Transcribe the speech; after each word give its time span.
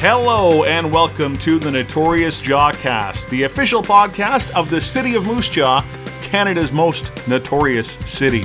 Hello 0.00 0.62
and 0.62 0.92
welcome 0.92 1.36
to 1.38 1.58
the 1.58 1.72
Notorious 1.72 2.40
Jawcast, 2.40 3.28
the 3.30 3.42
official 3.42 3.82
podcast 3.82 4.52
of 4.52 4.70
the 4.70 4.80
City 4.80 5.16
of 5.16 5.26
Moose 5.26 5.48
Jaw, 5.48 5.84
Canada's 6.22 6.70
most 6.70 7.10
notorious 7.26 7.94
city. 8.08 8.44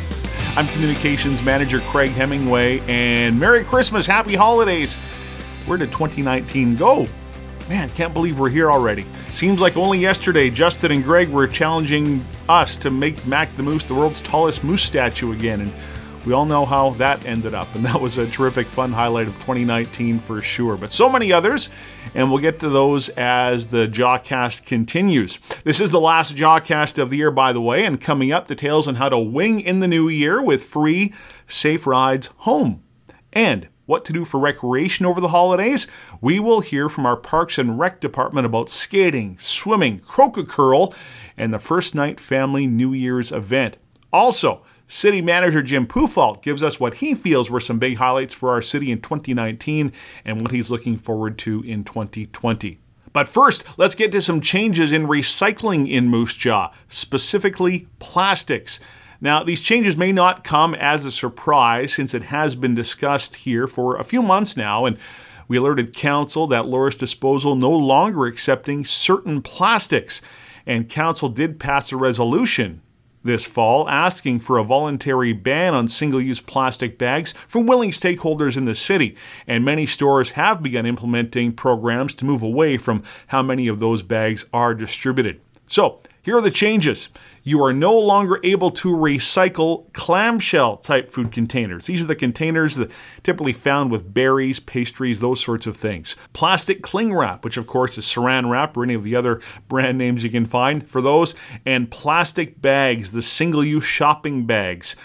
I'm 0.57 0.65
Communications 0.69 1.43
Manager 1.43 1.79
Craig 1.81 2.09
Hemingway, 2.09 2.79
and 2.87 3.39
Merry 3.39 3.63
Christmas, 3.63 4.07
Happy 4.07 4.33
Holidays. 4.33 4.95
Where 5.67 5.77
did 5.77 5.91
2019 5.91 6.75
go? 6.75 7.05
Man, 7.69 7.91
can't 7.91 8.15
believe 8.15 8.39
we're 8.39 8.49
here 8.49 8.71
already. 8.71 9.05
Seems 9.33 9.61
like 9.61 9.77
only 9.77 9.99
yesterday 9.99 10.49
Justin 10.49 10.91
and 10.91 11.03
Greg 11.03 11.29
were 11.29 11.45
challenging 11.45 12.25
us 12.49 12.77
to 12.77 12.89
make 12.89 13.23
Mac 13.27 13.55
the 13.57 13.63
Moose 13.63 13.83
the 13.83 13.93
world's 13.93 14.21
tallest 14.21 14.63
moose 14.63 14.81
statue 14.81 15.33
again, 15.33 15.61
and 15.61 15.73
we 16.25 16.33
all 16.33 16.45
know 16.45 16.65
how 16.65 16.91
that 16.91 17.25
ended 17.25 17.53
up, 17.53 17.73
and 17.75 17.83
that 17.85 17.99
was 17.99 18.17
a 18.17 18.25
terrific, 18.25 18.67
fun 18.67 18.93
highlight 18.93 19.27
of 19.27 19.33
2019 19.35 20.19
for 20.19 20.41
sure. 20.41 20.77
But 20.77 20.91
so 20.91 21.09
many 21.09 21.33
others, 21.33 21.69
and 22.15 22.29
we'll 22.29 22.41
get 22.41 22.59
to 22.59 22.69
those 22.69 23.09
as 23.09 23.67
the 23.67 23.87
Jawcast 23.87 24.65
continues. 24.65 25.39
This 25.63 25.81
is 25.81 25.91
the 25.91 25.99
last 25.99 26.35
Jawcast 26.35 26.97
of 26.97 27.09
the 27.09 27.17
year, 27.17 27.31
by 27.31 27.51
the 27.51 27.61
way, 27.61 27.85
and 27.85 27.99
coming 27.99 28.31
up, 28.31 28.47
details 28.47 28.87
on 28.87 28.95
how 28.95 29.09
to 29.09 29.19
wing 29.19 29.59
in 29.59 29.81
the 29.81 29.87
new 29.87 30.07
year 30.07 30.41
with 30.41 30.63
free, 30.63 31.13
safe 31.47 31.85
rides 31.85 32.27
home. 32.37 32.83
And 33.33 33.67
what 33.85 34.05
to 34.05 34.13
do 34.13 34.23
for 34.23 34.39
recreation 34.39 35.05
over 35.05 35.19
the 35.19 35.29
holidays, 35.29 35.87
we 36.21 36.39
will 36.39 36.61
hear 36.61 36.87
from 36.87 37.05
our 37.05 37.17
Parks 37.17 37.57
and 37.57 37.77
Rec 37.77 37.99
department 37.99 38.45
about 38.45 38.69
skating, 38.69 39.37
swimming, 39.37 39.99
croquet 39.99 40.45
curl, 40.45 40.93
and 41.35 41.53
the 41.53 41.59
First 41.59 41.93
Night 41.93 42.19
Family 42.19 42.65
New 42.65 42.93
Year's 42.93 43.33
event. 43.33 43.77
Also, 44.13 44.63
City 44.87 45.21
Manager 45.21 45.63
Jim 45.63 45.87
Puffalt 45.87 46.41
gives 46.41 46.61
us 46.61 46.79
what 46.79 46.95
he 46.95 47.13
feels 47.13 47.49
were 47.49 47.59
some 47.59 47.79
big 47.79 47.97
highlights 47.97 48.33
for 48.33 48.51
our 48.51 48.61
city 48.61 48.91
in 48.91 49.01
2019 49.01 49.91
and 50.25 50.41
what 50.41 50.51
he's 50.51 50.69
looking 50.69 50.97
forward 50.97 51.37
to 51.39 51.61
in 51.63 51.83
2020. 51.83 52.79
But 53.11 53.27
first, 53.27 53.77
let's 53.77 53.95
get 53.95 54.11
to 54.11 54.21
some 54.21 54.41
changes 54.41 54.91
in 54.91 55.07
recycling 55.07 55.89
in 55.89 56.09
Moose 56.09 56.35
Jaw, 56.35 56.71
specifically 56.87 57.87
plastics. 57.99 58.79
Now, 59.21 59.43
these 59.43 59.61
changes 59.61 59.95
may 59.95 60.11
not 60.11 60.43
come 60.43 60.75
as 60.75 61.05
a 61.05 61.11
surprise 61.11 61.93
since 61.93 62.13
it 62.13 62.23
has 62.23 62.55
been 62.55 62.75
discussed 62.75 63.35
here 63.35 63.67
for 63.67 63.95
a 63.95 64.03
few 64.03 64.21
months 64.21 64.57
now, 64.57 64.85
and 64.85 64.97
we 65.47 65.57
alerted 65.57 65.95
Council 65.95 66.47
that 66.47 66.65
Loraas 66.65 66.97
Disposal 66.97 67.55
no 67.55 67.71
longer 67.71 68.25
accepting 68.25 68.83
certain 68.83 69.41
plastics, 69.41 70.21
and 70.65 70.89
Council 70.89 71.29
did 71.29 71.59
pass 71.59 71.91
a 71.91 71.97
resolution 71.97 72.81
this 73.23 73.45
fall 73.45 73.89
asking 73.89 74.39
for 74.39 74.57
a 74.57 74.63
voluntary 74.63 75.33
ban 75.33 75.73
on 75.73 75.87
single 75.87 76.21
use 76.21 76.41
plastic 76.41 76.97
bags 76.97 77.33
from 77.47 77.65
willing 77.65 77.91
stakeholders 77.91 78.57
in 78.57 78.65
the 78.65 78.75
city. 78.75 79.15
And 79.47 79.65
many 79.65 79.85
stores 79.85 80.31
have 80.31 80.61
begun 80.61 80.85
implementing 80.85 81.53
programs 81.53 82.13
to 82.15 82.25
move 82.25 82.43
away 82.43 82.77
from 82.77 83.03
how 83.27 83.41
many 83.41 83.67
of 83.67 83.79
those 83.79 84.03
bags 84.03 84.45
are 84.53 84.75
distributed. 84.75 85.39
So, 85.67 85.99
here 86.23 86.37
are 86.37 86.41
the 86.41 86.49
changes 86.49 87.09
you 87.43 87.61
are 87.61 87.73
no 87.73 87.97
longer 87.97 88.39
able 88.43 88.71
to 88.71 88.87
recycle 88.87 89.91
clamshell 89.91 90.77
type 90.77 91.09
food 91.09 91.33
containers. 91.33 91.85
These 91.85 92.01
are 92.01 92.05
the 92.05 92.15
containers 92.15 92.77
that 92.77 92.91
typically 93.23 93.51
found 93.51 93.91
with 93.91 94.13
berries, 94.13 94.61
pastries, 94.61 95.19
those 95.19 95.43
sorts 95.43 95.67
of 95.67 95.75
things. 95.75 96.15
Plastic 96.31 96.81
cling 96.81 97.13
wrap, 97.13 97.43
which 97.43 97.57
of 97.57 97.67
course 97.67 97.97
is 97.97 98.05
saran 98.05 98.49
wrap 98.49 98.77
or 98.77 98.85
any 98.85 98.93
of 98.93 99.03
the 99.03 99.17
other 99.17 99.41
brand 99.67 99.97
names 99.97 100.23
you 100.23 100.29
can 100.29 100.45
find 100.45 100.89
for 100.89 101.01
those, 101.01 101.35
and 101.65 101.91
plastic 101.91 102.61
bags, 102.61 103.11
the 103.11 103.21
single 103.21 103.65
use 103.65 103.83
shopping 103.83 104.45
bags. 104.45 104.95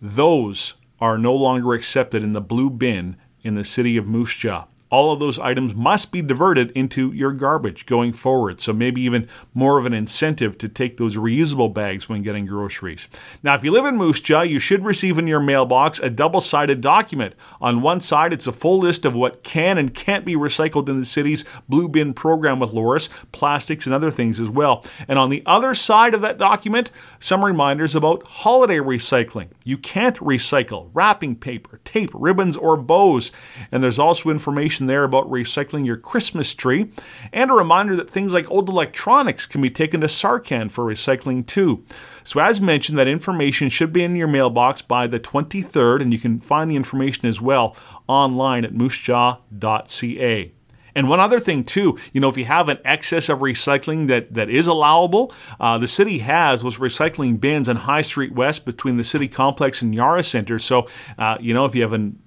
Those 0.00 0.76
are 0.98 1.18
no 1.18 1.34
longer 1.34 1.74
accepted 1.74 2.22
in 2.22 2.32
the 2.32 2.40
blue 2.40 2.70
bin 2.70 3.16
in 3.42 3.54
the 3.54 3.64
city 3.64 3.98
of 3.98 4.06
Moose 4.06 4.34
Jaw 4.34 4.64
all 4.94 5.10
of 5.10 5.18
those 5.18 5.40
items 5.40 5.74
must 5.74 6.12
be 6.12 6.22
diverted 6.22 6.70
into 6.70 7.10
your 7.10 7.32
garbage 7.32 7.84
going 7.84 8.12
forward. 8.12 8.60
So 8.60 8.72
maybe 8.72 9.02
even 9.02 9.26
more 9.52 9.76
of 9.76 9.86
an 9.86 9.92
incentive 9.92 10.56
to 10.58 10.68
take 10.68 10.98
those 10.98 11.16
reusable 11.16 11.74
bags 11.74 12.08
when 12.08 12.22
getting 12.22 12.46
groceries. 12.46 13.08
Now, 13.42 13.56
if 13.56 13.64
you 13.64 13.72
live 13.72 13.86
in 13.86 13.96
Moose 13.96 14.20
Jaw, 14.20 14.42
you 14.42 14.60
should 14.60 14.84
receive 14.84 15.18
in 15.18 15.26
your 15.26 15.40
mailbox 15.40 15.98
a 15.98 16.08
double 16.08 16.40
sided 16.40 16.80
document. 16.80 17.34
On 17.60 17.82
one 17.82 17.98
side, 17.98 18.32
it's 18.32 18.46
a 18.46 18.52
full 18.52 18.78
list 18.78 19.04
of 19.04 19.16
what 19.16 19.42
can 19.42 19.78
and 19.78 19.92
can't 19.92 20.24
be 20.24 20.36
recycled 20.36 20.88
in 20.88 21.00
the 21.00 21.04
city's 21.04 21.44
blue 21.68 21.88
bin 21.88 22.14
program 22.14 22.60
with 22.60 22.70
Loraas, 22.70 23.08
plastics, 23.32 23.86
and 23.86 23.94
other 23.96 24.12
things 24.12 24.38
as 24.38 24.48
well. 24.48 24.84
And 25.08 25.18
on 25.18 25.28
the 25.28 25.42
other 25.44 25.74
side 25.74 26.14
of 26.14 26.20
that 26.20 26.38
document, 26.38 26.92
some 27.18 27.44
reminders 27.44 27.96
about 27.96 28.24
holiday 28.28 28.78
recycling. 28.78 29.48
You 29.64 29.76
can't 29.76 30.18
recycle 30.18 30.90
wrapping 30.94 31.34
paper, 31.34 31.80
tape, 31.82 32.10
ribbons, 32.14 32.56
or 32.56 32.76
bows. 32.76 33.32
And 33.72 33.82
there's 33.82 33.98
also 33.98 34.30
information 34.30 34.83
information 34.84 34.86
there 34.86 35.04
about 35.04 35.30
recycling 35.30 35.86
your 35.86 35.96
Christmas 35.96 36.54
tree, 36.54 36.90
and 37.32 37.50
a 37.50 37.54
reminder 37.54 37.96
that 37.96 38.10
things 38.10 38.32
like 38.32 38.50
old 38.50 38.68
electronics 38.68 39.46
can 39.46 39.60
be 39.60 39.70
taken 39.70 40.00
to 40.00 40.06
Sarcan 40.06 40.70
for 40.70 40.84
recycling 40.84 41.46
too. 41.46 41.84
So, 42.24 42.40
as 42.40 42.60
mentioned, 42.60 42.98
that 42.98 43.08
information 43.08 43.68
should 43.68 43.92
be 43.92 44.04
in 44.04 44.16
your 44.16 44.28
mailbox 44.28 44.82
by 44.82 45.06
the 45.06 45.20
23rd, 45.20 46.02
and 46.02 46.12
you 46.12 46.18
can 46.18 46.40
find 46.40 46.70
the 46.70 46.76
information 46.76 47.28
as 47.28 47.40
well 47.40 47.76
online 48.06 48.64
at 48.64 48.72
moosejaw.ca. 48.72 50.52
And 50.96 51.08
one 51.08 51.18
other 51.18 51.40
thing 51.40 51.64
too, 51.64 51.98
you 52.12 52.20
know, 52.20 52.28
if 52.28 52.36
you 52.36 52.44
have 52.44 52.68
an 52.68 52.78
excess 52.84 53.28
of 53.28 53.40
recycling 53.40 54.06
that, 54.06 54.32
that 54.34 54.48
is 54.48 54.68
allowable, 54.68 55.34
uh, 55.58 55.76
the 55.76 55.88
city 55.88 56.18
has 56.18 56.62
those 56.62 56.78
recycling 56.78 57.40
bins 57.40 57.68
on 57.68 57.76
High 57.76 58.02
Street 58.02 58.32
West 58.32 58.64
between 58.64 58.96
the 58.96 59.02
city 59.02 59.26
complex 59.26 59.82
and 59.82 59.92
Yara 59.92 60.22
Center. 60.22 60.60
So, 60.60 60.86
uh, 61.18 61.36
you 61.40 61.52
know, 61.52 61.64
if 61.64 61.74
you 61.74 61.82
have 61.82 61.92
an 61.92 62.20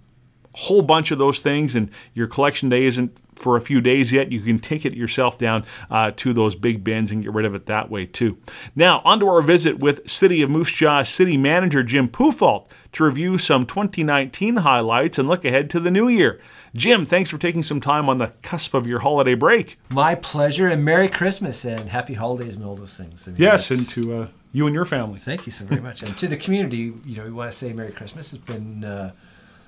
whole 0.57 0.81
bunch 0.81 1.11
of 1.11 1.19
those 1.19 1.39
things 1.39 1.75
and 1.75 1.89
your 2.13 2.27
collection 2.27 2.67
day 2.67 2.85
isn't 2.85 3.21
for 3.35 3.55
a 3.55 3.61
few 3.61 3.79
days 3.79 4.11
yet, 4.11 4.31
you 4.31 4.39
can 4.39 4.57
take 4.57 4.85
it 4.85 4.95
yourself 4.95 5.37
down 5.37 5.63
uh, 5.91 6.11
to 6.15 6.33
those 6.33 6.55
big 6.55 6.83
bins 6.83 7.11
and 7.11 7.23
get 7.23 7.31
rid 7.31 7.45
of 7.45 7.53
it 7.53 7.67
that 7.67 7.89
way 7.91 8.07
too. 8.07 8.37
Now, 8.75 9.01
on 9.05 9.19
to 9.19 9.27
our 9.27 9.43
visit 9.43 9.77
with 9.77 10.09
City 10.09 10.41
of 10.41 10.49
Moose 10.49 10.71
Jaw 10.71 11.03
City 11.03 11.37
Manager 11.37 11.83
Jim 11.83 12.09
Puffalt 12.09 12.67
to 12.93 13.03
review 13.03 13.37
some 13.37 13.65
2019 13.65 14.57
highlights 14.57 15.19
and 15.19 15.27
look 15.27 15.45
ahead 15.45 15.69
to 15.69 15.79
the 15.79 15.91
new 15.91 16.07
year. 16.07 16.41
Jim, 16.73 17.05
thanks 17.05 17.29
for 17.29 17.37
taking 17.37 17.63
some 17.63 17.79
time 17.79 18.09
on 18.09 18.17
the 18.17 18.33
cusp 18.41 18.73
of 18.73 18.87
your 18.87 18.99
holiday 18.99 19.35
break. 19.35 19.79
My 19.89 20.15
pleasure, 20.15 20.67
and 20.67 20.83
Merry 20.83 21.07
Christmas 21.07 21.65
and 21.65 21.89
Happy 21.89 22.15
Holidays 22.15 22.57
and 22.57 22.65
all 22.65 22.75
those 22.75 22.97
things. 22.97 23.27
I 23.27 23.31
mean, 23.31 23.37
yes, 23.39 23.71
and 23.71 23.87
to 23.89 24.13
uh, 24.13 24.27
you 24.51 24.65
and 24.65 24.73
your 24.73 24.85
family. 24.85 25.19
Thank 25.19 25.45
you 25.45 25.51
so 25.51 25.65
very 25.65 25.81
much. 25.81 26.03
and 26.03 26.17
to 26.17 26.27
the 26.27 26.37
community, 26.37 26.93
you 27.05 27.15
know, 27.17 27.25
we 27.25 27.31
want 27.31 27.51
to 27.51 27.57
say 27.57 27.73
Merry 27.73 27.91
Christmas. 27.91 28.33
It's 28.33 28.43
been 28.43 28.83
uh, 28.83 29.11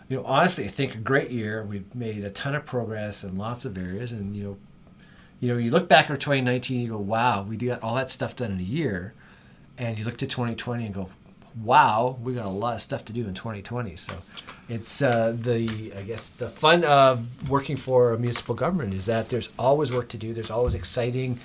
you 0.09 0.17
know, 0.17 0.23
honestly, 0.25 0.65
I 0.65 0.67
think 0.67 0.95
a 0.95 0.97
great 0.97 1.29
year. 1.29 1.63
We've 1.63 1.93
made 1.95 2.23
a 2.23 2.31
ton 2.31 2.55
of 2.55 2.65
progress 2.65 3.23
in 3.23 3.37
lots 3.37 3.63
of 3.63 3.77
areas, 3.77 4.11
and 4.11 4.35
you 4.35 4.43
know, 4.43 4.57
you 5.39 5.53
know, 5.53 5.57
you 5.57 5.69
look 5.69 5.87
back 5.87 6.09
at 6.09 6.19
2019, 6.19 6.81
you 6.81 6.89
go, 6.89 6.97
"Wow, 6.97 7.43
we 7.43 7.55
got 7.55 7.81
all 7.83 7.95
that 7.95 8.09
stuff 8.09 8.35
done 8.35 8.51
in 8.51 8.59
a 8.59 8.63
year," 8.63 9.13
and 9.77 9.99
you 9.99 10.05
look 10.05 10.17
to 10.17 10.27
2020 10.27 10.85
and 10.87 10.95
go, 10.95 11.09
"Wow, 11.63 12.17
we 12.23 12.33
got 12.33 12.47
a 12.47 12.49
lot 12.49 12.73
of 12.73 12.81
stuff 12.81 13.05
to 13.05 13.13
do 13.13 13.27
in 13.27 13.35
2020." 13.35 13.95
So, 13.97 14.13
it's 14.67 14.99
uh, 15.03 15.35
the 15.39 15.93
I 15.95 16.01
guess 16.01 16.27
the 16.27 16.49
fun 16.49 16.83
of 16.85 17.47
working 17.47 17.77
for 17.77 18.13
a 18.13 18.17
municipal 18.17 18.55
government 18.55 18.95
is 18.95 19.05
that 19.05 19.29
there's 19.29 19.49
always 19.59 19.91
work 19.91 20.09
to 20.09 20.17
do. 20.17 20.33
There's 20.33 20.51
always 20.51 20.73
exciting 20.73 21.39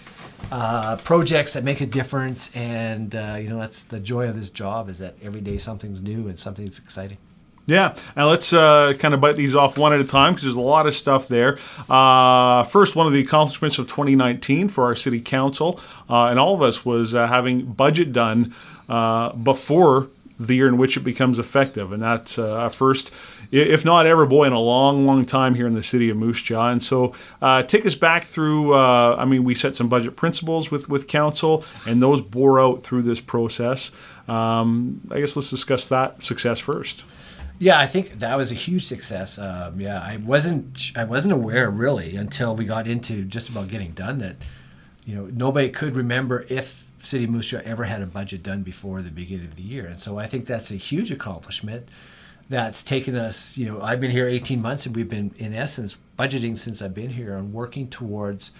uh, 0.50 0.96
projects 1.04 1.52
that 1.52 1.64
make 1.64 1.82
a 1.82 1.86
difference, 1.86 2.50
and 2.56 3.14
uh, 3.14 3.36
you 3.38 3.50
know, 3.50 3.58
that's 3.58 3.82
the 3.84 4.00
joy 4.00 4.26
of 4.26 4.36
this 4.36 4.48
job 4.48 4.88
is 4.88 4.98
that 5.00 5.16
every 5.22 5.42
day 5.42 5.58
something's 5.58 6.00
new 6.00 6.28
and 6.28 6.38
something's 6.38 6.78
exciting. 6.78 7.18
Yeah, 7.66 7.96
and 8.14 8.26
let's 8.26 8.52
uh, 8.52 8.92
kind 8.98 9.14
of 9.14 9.20
bite 9.20 9.36
these 9.36 9.54
off 9.54 9.78
one 9.78 9.94
at 9.94 10.00
a 10.00 10.04
time 10.04 10.34
because 10.34 10.44
there's 10.44 10.56
a 10.56 10.60
lot 10.60 10.86
of 10.86 10.94
stuff 10.94 11.28
there. 11.28 11.58
Uh, 11.88 12.62
first, 12.64 12.94
one 12.94 13.06
of 13.06 13.14
the 13.14 13.20
accomplishments 13.20 13.78
of 13.78 13.86
2019 13.86 14.68
for 14.68 14.84
our 14.84 14.94
city 14.94 15.20
council 15.20 15.80
uh, 16.10 16.26
and 16.26 16.38
all 16.38 16.54
of 16.54 16.60
us 16.60 16.84
was 16.84 17.14
uh, 17.14 17.26
having 17.26 17.64
budget 17.64 18.12
done 18.12 18.54
uh, 18.88 19.32
before 19.32 20.08
the 20.38 20.56
year 20.56 20.68
in 20.68 20.76
which 20.76 20.96
it 20.98 21.00
becomes 21.00 21.38
effective, 21.38 21.90
and 21.92 22.02
that's 22.02 22.38
uh, 22.38 22.68
first, 22.68 23.12
if 23.50 23.82
not 23.84 24.04
ever, 24.04 24.26
boy, 24.26 24.44
in 24.44 24.52
a 24.52 24.60
long, 24.60 25.06
long 25.06 25.24
time 25.24 25.54
here 25.54 25.66
in 25.66 25.72
the 25.74 25.82
city 25.82 26.10
of 26.10 26.18
Moose 26.18 26.42
Jaw. 26.42 26.68
And 26.70 26.82
so, 26.82 27.14
take 27.62 27.86
us 27.86 27.94
back 27.94 28.24
through. 28.24 28.74
I 28.74 29.24
mean, 29.24 29.44
we 29.44 29.54
set 29.54 29.76
some 29.76 29.88
budget 29.88 30.16
principles 30.16 30.70
with 30.70 30.88
with 30.88 31.06
council, 31.06 31.64
and 31.86 32.02
those 32.02 32.20
bore 32.20 32.60
out 32.60 32.82
through 32.82 33.02
this 33.02 33.20
process. 33.20 33.90
Um, 34.26 35.00
I 35.10 35.20
guess 35.20 35.36
let's 35.36 35.50
discuss 35.50 35.88
that 35.88 36.22
success 36.22 36.58
first. 36.58 37.04
Yeah, 37.58 37.78
I 37.78 37.86
think 37.86 38.18
that 38.18 38.36
was 38.36 38.50
a 38.50 38.54
huge 38.54 38.84
success. 38.84 39.38
Um, 39.38 39.80
yeah, 39.80 40.00
I 40.00 40.16
wasn't 40.16 40.92
I 40.96 41.04
wasn't 41.04 41.34
aware 41.34 41.70
really 41.70 42.16
until 42.16 42.56
we 42.56 42.64
got 42.64 42.88
into 42.88 43.24
just 43.24 43.48
about 43.48 43.68
getting 43.68 43.92
done 43.92 44.18
that 44.18 44.36
you 45.04 45.14
know 45.14 45.26
nobody 45.32 45.68
could 45.68 45.96
remember 45.96 46.44
if 46.48 46.90
City 46.98 47.26
Moose 47.26 47.52
ever 47.52 47.84
had 47.84 48.02
a 48.02 48.06
budget 48.06 48.42
done 48.42 48.62
before 48.62 49.02
the 49.02 49.10
beginning 49.10 49.46
of 49.46 49.56
the 49.56 49.62
year, 49.62 49.86
and 49.86 50.00
so 50.00 50.18
I 50.18 50.26
think 50.26 50.46
that's 50.46 50.70
a 50.70 50.76
huge 50.76 51.10
accomplishment. 51.10 51.88
That's 52.48 52.82
taken 52.82 53.14
us. 53.14 53.56
You 53.56 53.66
know, 53.66 53.80
I've 53.80 54.00
been 54.00 54.10
here 54.10 54.26
18 54.26 54.60
months, 54.60 54.86
and 54.86 54.94
we've 54.96 55.08
been 55.08 55.32
in 55.36 55.54
essence 55.54 55.96
budgeting 56.18 56.58
since 56.58 56.82
I've 56.82 56.94
been 56.94 57.10
here 57.10 57.34
and 57.36 57.52
working 57.52 57.88
towards 57.88 58.52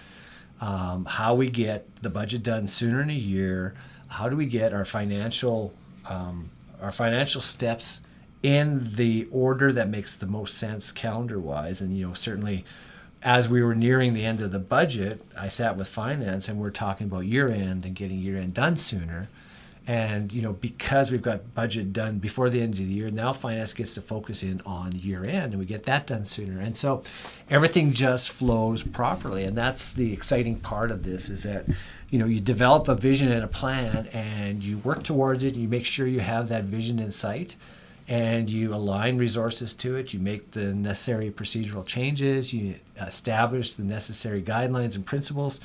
um, 0.61 1.05
how 1.05 1.35
we 1.35 1.49
get 1.49 1.97
the 1.97 2.09
budget 2.09 2.43
done 2.43 2.67
sooner 2.67 3.01
in 3.01 3.09
a 3.09 3.13
year. 3.13 3.75
How 4.07 4.29
do 4.29 4.35
we 4.35 4.45
get 4.45 4.73
our 4.73 4.85
financial 4.85 5.73
um, 6.07 6.49
our 6.81 6.91
financial 6.91 7.41
steps 7.41 8.01
in 8.45 8.95
the 8.95 9.27
order 9.31 9.71
that 9.71 9.89
makes 9.89 10.15
the 10.17 10.27
most 10.27 10.55
sense 10.55 10.91
calendar 10.91 11.39
wise 11.39 11.81
and 11.81 11.97
you 11.97 12.07
know 12.07 12.13
certainly 12.13 12.63
as 13.25 13.49
we 13.49 13.63
were 13.63 13.73
nearing 13.73 14.13
the 14.13 14.23
end 14.23 14.39
of 14.39 14.51
the 14.51 14.59
budget, 14.59 15.19
I 15.35 15.47
sat 15.47 15.75
with 15.75 15.87
finance 15.87 16.47
and 16.47 16.59
we're 16.59 16.69
talking 16.69 17.07
about 17.07 17.25
year 17.25 17.49
end 17.49 17.83
and 17.83 17.95
getting 17.95 18.19
year 18.19 18.37
end 18.37 18.53
done 18.53 18.77
sooner. 18.77 19.27
And 19.87 20.31
you 20.31 20.43
know, 20.43 20.53
because 20.53 21.11
we've 21.11 21.23
got 21.23 21.55
budget 21.55 21.91
done 21.91 22.19
before 22.19 22.51
the 22.51 22.61
end 22.61 22.73
of 22.73 22.79
the 22.79 22.85
year, 22.85 23.09
now 23.09 23.33
finance 23.33 23.73
gets 23.73 23.95
to 23.95 24.01
focus 24.01 24.43
in 24.43 24.61
on 24.65 24.93
year 24.93 25.25
end, 25.25 25.53
and 25.53 25.57
we 25.59 25.65
get 25.65 25.83
that 25.83 26.07
done 26.07 26.25
sooner. 26.25 26.59
And 26.59 26.75
so, 26.75 27.03
everything 27.51 27.91
just 27.91 28.31
flows 28.31 28.81
properly, 28.81 29.43
and 29.43 29.55
that's 29.55 29.91
the 29.91 30.11
exciting 30.11 30.59
part 30.59 30.89
of 30.89 31.03
this 31.03 31.29
is 31.29 31.43
that 31.43 31.67
you 32.09 32.17
know 32.17 32.25
you 32.25 32.39
develop 32.39 32.87
a 32.87 32.95
vision 32.95 33.31
and 33.31 33.43
a 33.43 33.47
plan, 33.47 34.07
and 34.07 34.63
you 34.63 34.79
work 34.79 35.03
towards 35.03 35.43
it. 35.43 35.53
And 35.53 35.61
you 35.61 35.67
make 35.67 35.85
sure 35.85 36.07
you 36.07 36.21
have 36.21 36.49
that 36.49 36.63
vision 36.63 36.97
in 36.97 37.11
sight, 37.11 37.55
and 38.07 38.49
you 38.49 38.73
align 38.73 39.17
resources 39.17 39.73
to 39.73 39.95
it. 39.95 40.13
You 40.13 40.19
make 40.19 40.51
the 40.51 40.73
necessary 40.73 41.31
procedural 41.31 41.85
changes. 41.85 42.53
You 42.53 42.75
establish 42.99 43.73
the 43.73 43.83
necessary 43.83 44.41
guidelines 44.41 44.95
and 44.95 45.05
principles, 45.05 45.59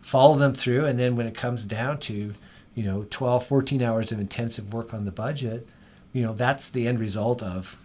follow 0.00 0.36
them 0.36 0.54
through, 0.54 0.84
and 0.84 0.98
then 0.98 1.16
when 1.16 1.26
it 1.26 1.34
comes 1.34 1.64
down 1.64 1.98
to 1.98 2.34
you 2.74 2.84
know 2.84 3.06
12 3.10 3.46
14 3.46 3.82
hours 3.82 4.12
of 4.12 4.20
intensive 4.20 4.72
work 4.72 4.94
on 4.94 5.04
the 5.04 5.10
budget 5.10 5.66
you 6.12 6.22
know 6.22 6.32
that's 6.32 6.68
the 6.68 6.86
end 6.86 7.00
result 7.00 7.42
of 7.42 7.76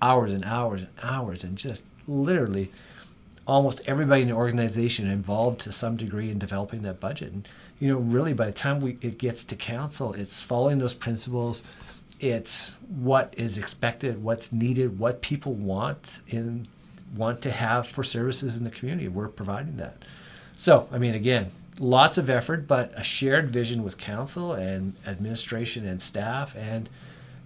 hours 0.00 0.32
and 0.32 0.44
hours 0.44 0.82
and 0.82 0.90
hours 1.02 1.44
and 1.44 1.56
just 1.56 1.82
literally 2.06 2.70
almost 3.46 3.88
everybody 3.88 4.22
in 4.22 4.28
the 4.28 4.34
organization 4.34 5.08
involved 5.08 5.60
to 5.60 5.72
some 5.72 5.96
degree 5.96 6.30
in 6.30 6.38
developing 6.38 6.82
that 6.82 7.00
budget 7.00 7.32
and 7.32 7.48
you 7.80 7.88
know 7.88 7.98
really 7.98 8.32
by 8.32 8.46
the 8.46 8.52
time 8.52 8.80
we 8.80 8.96
it 9.00 9.18
gets 9.18 9.44
to 9.44 9.56
council 9.56 10.12
it's 10.12 10.42
following 10.42 10.78
those 10.78 10.94
principles 10.94 11.62
it's 12.22 12.76
what 12.88 13.34
is 13.36 13.58
expected 13.58 14.22
what's 14.22 14.52
needed 14.52 14.98
what 14.98 15.20
people 15.22 15.52
want 15.52 16.20
in 16.28 16.66
want 17.16 17.42
to 17.42 17.50
have 17.50 17.86
for 17.86 18.02
services 18.02 18.56
in 18.56 18.64
the 18.64 18.70
community 18.70 19.08
we're 19.08 19.28
providing 19.28 19.76
that 19.76 19.96
so 20.56 20.88
i 20.92 20.98
mean 20.98 21.14
again 21.14 21.50
lots 21.78 22.18
of 22.18 22.30
effort, 22.30 22.66
but 22.66 22.92
a 22.98 23.04
shared 23.04 23.50
vision 23.50 23.82
with 23.82 23.98
council 23.98 24.52
and 24.52 24.94
administration 25.06 25.86
and 25.86 26.00
staff. 26.00 26.56
And, 26.56 26.88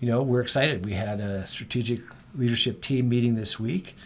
you 0.00 0.08
know, 0.08 0.22
we're 0.22 0.40
excited. 0.40 0.84
We 0.84 0.92
had 0.92 1.20
a 1.20 1.46
strategic 1.46 2.00
leadership 2.34 2.80
team 2.80 3.08
meeting 3.08 3.34
this 3.34 3.58
week. 3.58 3.96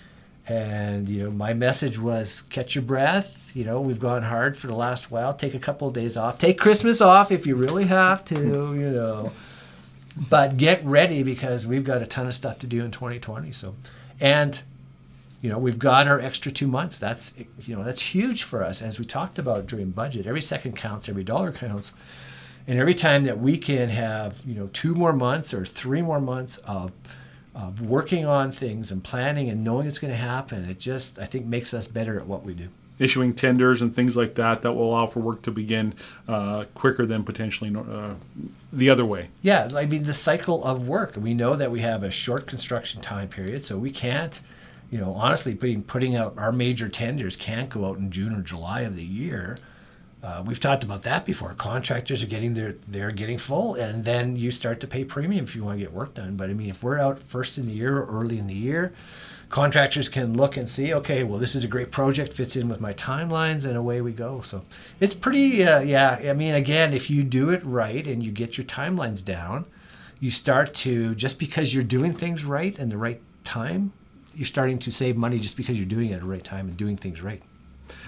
And, 0.47 1.09
you 1.09 1.25
know, 1.25 1.33
my 1.33 1.55
message 1.55 1.99
was 1.99 2.43
catch 2.51 2.75
your 2.75 2.83
breath. 2.83 3.55
You 3.55 3.65
know, 3.65 3.81
we've 3.81 4.01
gone 4.01 4.23
hard 4.23 4.57
for 4.57 4.67
the 4.67 4.75
last 4.75 5.11
while. 5.11 5.35
Take 5.35 5.55
a 5.55 5.59
couple 5.59 5.89
of 5.89 5.95
days 5.95 6.17
off. 6.17 6.39
Take 6.39 6.59
Christmas 6.59 7.01
off 7.01 7.31
if 7.31 7.47
you 7.47 7.55
really 7.57 7.85
have 7.85 8.25
to, 8.27 8.35
you 8.35 8.91
know. 8.91 9.33
But 10.29 10.57
get 10.59 10.85
ready 10.85 11.23
because 11.23 11.67
we've 11.67 11.85
got 11.85 12.03
a 12.03 12.07
ton 12.07 12.27
of 12.27 12.35
stuff 12.35 12.59
to 12.61 12.67
do 12.67 12.85
in 12.85 12.91
2020. 12.91 13.53
So, 13.53 13.75
and 14.21 14.61
you 15.41 15.51
know 15.51 15.59
we've 15.59 15.79
got 15.79 16.07
our 16.07 16.21
extra 16.21 16.53
two 16.53 16.67
months. 16.67 16.99
That's 16.99 17.35
you 17.67 17.75
know 17.75 17.83
that's 17.83 18.03
huge 18.03 18.43
for 18.43 18.63
us. 18.63 18.83
As 18.83 18.99
we 18.99 19.05
talked 19.07 19.39
about 19.39 19.67
during 19.67 19.91
budget 19.91 20.27
every 20.27 20.43
second 20.43 20.77
counts 20.77 21.09
every 21.09 21.25
dollar 21.25 21.53
counts. 21.53 21.93
And 22.67 22.79
every 22.79 22.95
time 22.95 23.25
that 23.25 23.41
we 23.41 23.57
can 23.59 23.89
have 23.89 24.43
you 24.47 24.55
know 24.55 24.69
two 24.73 24.95
more 24.95 25.13
months 25.13 25.55
or 25.55 25.65
three 25.65 26.03
more 26.03 26.21
months 26.21 26.59
of, 26.59 26.93
of 27.55 27.87
working 27.87 28.27
on 28.27 28.53
things 28.53 28.93
and 28.93 29.03
planning 29.03 29.49
and 29.49 29.65
knowing 29.65 29.87
it's 29.87 29.99
going 29.99 30.13
to 30.13 30.17
happen 30.17 30.69
it 30.69 30.79
just 30.79 31.19
i 31.19 31.25
think 31.25 31.47
makes 31.47 31.75
us 31.75 31.89
better 31.89 32.17
at 32.17 32.27
what 32.27 32.45
we 32.45 32.55
do 32.55 32.69
issuing 33.01 33.35
tenders 33.35 33.83
and 33.83 33.93
things 33.93 34.17
like 34.17 34.37
that 34.37 34.63
that 34.63 34.75
will 34.75 34.91
allow 34.91 35.07
for 35.07 35.19
work 35.19 35.43
to 35.43 35.51
begin 35.51 35.95
uh, 36.29 36.67
quicker 36.75 37.05
than 37.05 37.25
potentially 37.25 37.75
uh, 37.75 38.15
the 38.73 38.89
other 38.89 39.05
way. 39.05 39.31
Yeah, 39.43 39.69
I 39.75 39.87
mean 39.87 40.05
the 40.05 40.15
cycle 40.15 40.63
of 40.63 40.87
work. 40.87 41.17
We 41.17 41.35
know 41.35 41.57
that 41.57 41.73
we 41.73 41.81
have 41.81 42.05
a 42.05 42.13
short 42.13 42.47
construction 42.47 43.01
time 43.01 43.27
period, 43.29 43.65
so 43.65 43.77
we 43.77 43.91
can't 43.91 44.41
you 44.91 44.99
know, 44.99 45.15
honestly, 45.15 45.55
putting 45.55 45.83
putting 45.83 46.17
out 46.17 46.37
our 46.37 46.53
major 46.53 46.89
tenders 46.89 47.37
can't 47.37 47.69
go 47.69 47.87
out 47.87 47.99
in 47.99 48.11
June 48.11 48.35
or 48.35 48.43
July 48.43 48.83
of 48.83 48.97
the 48.97 49.05
year. 49.05 49.57
Uh, 50.23 50.43
we've 50.45 50.61
talked 50.61 50.85
about 50.85 51.03
that 51.05 51.25
before. 51.25 51.55
Contractors 51.55 52.23
are 52.23 52.27
getting 52.27 52.55
their 52.55 52.75
they're 52.89 53.13
getting 53.13 53.39
full, 53.39 53.77
and 53.77 54.05
then 54.05 54.37
you 54.37 54.51
start 54.51 54.81
to 54.81 54.87
pay 54.87 55.05
premium 55.05 55.45
if 55.45 55.55
you 55.55 55.65
want 55.65 55.79
to 55.79 55.85
get 55.85 55.93
work 55.93 56.15
done. 56.15 56.37
But 56.37 56.51
I 56.51 56.55
mean, 56.55 56.69
if 56.69 56.83
we're 56.83 56.99
out 56.99 57.21
first 57.21 57.57
in 57.57 57.67
the 57.67 57.73
year 57.73 57.99
or 57.99 58.07
early 58.07 58.39
in 58.39 58.49
the 58.49 58.55
year, 58.55 58.93
contractors 59.51 60.09
can 60.09 60.37
look 60.37 60.57
and 60.57 60.69
see, 60.69 60.95
okay, 60.95 61.25
well, 61.25 61.39
this 61.39 61.55
is 61.55 61.65
a 61.65 61.69
great 61.69 61.91
project, 61.91 62.33
fits 62.33 62.57
in 62.57 62.69
with 62.69 62.81
my 62.81 62.95
timelines, 62.95 63.65
and 63.65 63.77
away 63.77 64.01
we 64.01 64.13
go. 64.13 64.41
So 64.41 64.63
it's 65.01 65.13
pretty, 65.13 65.65
uh, 65.65 65.81
yeah. 65.81 66.19
I 66.25 66.33
mean, 66.33 66.55
again, 66.55 66.95
if 66.95 67.11
you 67.11 67.23
do 67.23 67.51
it 67.51 67.63
right 67.65 68.07
and 68.07 68.23
you 68.23 68.33
get 68.33 68.57
your 68.57 68.65
timelines 68.65 69.23
down, 69.23 69.67
you 70.21 70.31
start 70.31 70.73
to 70.75 71.15
just 71.15 71.39
because 71.39 71.75
you're 71.75 71.85
doing 71.85 72.15
things 72.15 72.45
right 72.45 72.79
and 72.79 72.91
the 72.91 72.99
right 72.99 73.21
time 73.45 73.93
you're 74.35 74.47
starting 74.47 74.79
to 74.79 74.93
save 74.93 75.17
money 75.17 75.39
just 75.39 75.57
because 75.57 75.79
you're 75.79 75.89
doing 75.89 76.11
it 76.11 76.15
at 76.15 76.21
the 76.21 76.27
right 76.27 76.45
time 76.45 76.69
and 76.69 76.77
doing 76.77 76.97
things 76.97 77.23
right. 77.23 77.43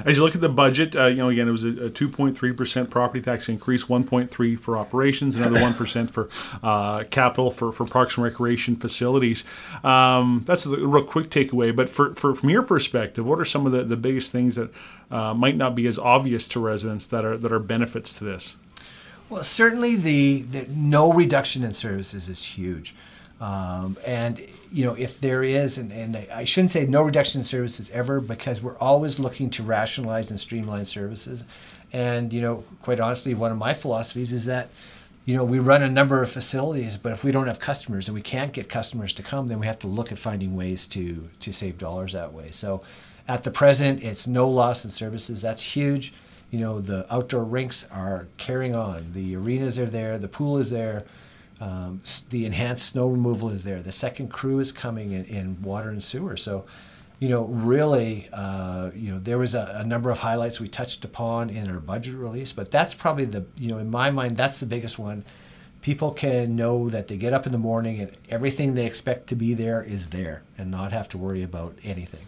As 0.04 0.16
you 0.16 0.24
look 0.24 0.34
at 0.34 0.40
the 0.40 0.48
budget, 0.48 0.96
uh, 0.96 1.06
you 1.06 1.16
know, 1.16 1.28
again, 1.28 1.48
it 1.48 1.52
was 1.52 1.64
a, 1.64 1.68
a 1.68 1.90
2.3% 1.90 2.90
property 2.90 3.20
tax 3.20 3.48
increase, 3.48 3.84
1.3 3.84 4.58
for 4.58 4.76
operations, 4.76 5.36
another 5.36 5.56
1% 5.60 6.10
for 6.10 6.28
uh, 6.62 7.04
capital 7.10 7.50
for, 7.50 7.72
for 7.72 7.84
parks 7.84 8.16
and 8.16 8.24
recreation 8.24 8.76
facilities. 8.76 9.44
Um, 9.84 10.42
that's 10.46 10.66
a 10.66 10.70
real 10.70 11.04
quick 11.04 11.28
takeaway. 11.28 11.74
But 11.74 11.88
for, 11.88 12.14
for, 12.14 12.34
from 12.34 12.50
your 12.50 12.62
perspective, 12.62 13.24
what 13.24 13.38
are 13.38 13.44
some 13.44 13.66
of 13.66 13.72
the, 13.72 13.84
the 13.84 13.96
biggest 13.96 14.32
things 14.32 14.56
that 14.56 14.70
uh, 15.10 15.34
might 15.34 15.56
not 15.56 15.74
be 15.74 15.86
as 15.86 15.98
obvious 15.98 16.48
to 16.48 16.60
residents 16.60 17.06
that 17.08 17.24
are 17.24 17.36
that 17.36 17.52
are 17.52 17.58
benefits 17.58 18.14
to 18.14 18.24
this? 18.24 18.56
Well, 19.28 19.44
certainly 19.44 19.96
the, 19.96 20.42
the 20.42 20.66
no 20.68 21.12
reduction 21.12 21.64
in 21.64 21.72
services 21.72 22.28
is 22.28 22.44
huge. 22.44 22.94
Um, 23.42 23.96
and 24.06 24.40
you 24.70 24.86
know, 24.86 24.94
if 24.94 25.20
there 25.20 25.42
is, 25.42 25.76
and, 25.76 25.90
and 25.92 26.16
I 26.32 26.44
shouldn't 26.44 26.70
say 26.70 26.86
no 26.86 27.02
reduction 27.02 27.40
in 27.40 27.44
services 27.44 27.90
ever, 27.90 28.20
because 28.20 28.62
we're 28.62 28.78
always 28.78 29.18
looking 29.18 29.50
to 29.50 29.64
rationalize 29.64 30.30
and 30.30 30.38
streamline 30.38 30.86
services. 30.86 31.44
And 31.92 32.32
you 32.32 32.40
know, 32.40 32.64
quite 32.82 33.00
honestly, 33.00 33.34
one 33.34 33.50
of 33.50 33.58
my 33.58 33.74
philosophies 33.74 34.32
is 34.32 34.46
that 34.46 34.68
you 35.24 35.36
know 35.36 35.42
we 35.44 35.58
run 35.58 35.82
a 35.82 35.90
number 35.90 36.22
of 36.22 36.30
facilities, 36.30 36.96
but 36.96 37.10
if 37.10 37.24
we 37.24 37.32
don't 37.32 37.48
have 37.48 37.58
customers 37.58 38.06
and 38.06 38.14
we 38.14 38.22
can't 38.22 38.52
get 38.52 38.68
customers 38.68 39.12
to 39.14 39.24
come, 39.24 39.48
then 39.48 39.58
we 39.58 39.66
have 39.66 39.80
to 39.80 39.88
look 39.88 40.12
at 40.12 40.18
finding 40.18 40.54
ways 40.54 40.86
to 40.88 41.28
to 41.40 41.52
save 41.52 41.78
dollars 41.78 42.12
that 42.12 42.32
way. 42.32 42.52
So, 42.52 42.84
at 43.26 43.42
the 43.42 43.50
present, 43.50 44.04
it's 44.04 44.28
no 44.28 44.48
loss 44.48 44.84
in 44.84 44.92
services. 44.92 45.42
That's 45.42 45.64
huge. 45.64 46.14
You 46.52 46.60
know, 46.60 46.80
the 46.80 47.12
outdoor 47.12 47.42
rinks 47.42 47.88
are 47.90 48.28
carrying 48.36 48.76
on. 48.76 49.12
The 49.14 49.34
arenas 49.34 49.80
are 49.80 49.86
there. 49.86 50.16
The 50.16 50.28
pool 50.28 50.58
is 50.58 50.70
there 50.70 51.02
um, 51.62 52.02
the 52.30 52.44
enhanced 52.44 52.86
snow 52.86 53.06
removal 53.06 53.48
is 53.50 53.62
there. 53.62 53.80
The 53.80 53.92
second 53.92 54.30
crew 54.30 54.58
is 54.58 54.72
coming 54.72 55.12
in, 55.12 55.24
in 55.26 55.62
water 55.62 55.90
and 55.90 56.02
sewer. 56.02 56.36
So, 56.36 56.64
you 57.20 57.28
know, 57.28 57.44
really, 57.44 58.28
uh, 58.32 58.90
you 58.96 59.12
know, 59.12 59.20
there 59.20 59.38
was 59.38 59.54
a, 59.54 59.76
a, 59.76 59.84
number 59.84 60.10
of 60.10 60.18
highlights 60.18 60.58
we 60.58 60.66
touched 60.66 61.04
upon 61.04 61.50
in 61.50 61.70
our 61.70 61.78
budget 61.78 62.16
release, 62.16 62.50
but 62.50 62.72
that's 62.72 62.94
probably 62.94 63.26
the, 63.26 63.44
you 63.56 63.68
know, 63.68 63.78
in 63.78 63.92
my 63.92 64.10
mind, 64.10 64.36
that's 64.36 64.58
the 64.58 64.66
biggest 64.66 64.98
one. 64.98 65.24
People 65.82 66.10
can 66.10 66.56
know 66.56 66.88
that 66.88 67.06
they 67.06 67.16
get 67.16 67.32
up 67.32 67.46
in 67.46 67.52
the 67.52 67.58
morning 67.58 68.00
and 68.00 68.16
everything 68.28 68.74
they 68.74 68.86
expect 68.86 69.28
to 69.28 69.36
be 69.36 69.54
there 69.54 69.84
is 69.84 70.10
there 70.10 70.42
and 70.58 70.68
not 70.68 70.90
have 70.90 71.08
to 71.10 71.18
worry 71.18 71.44
about 71.44 71.76
anything 71.84 72.26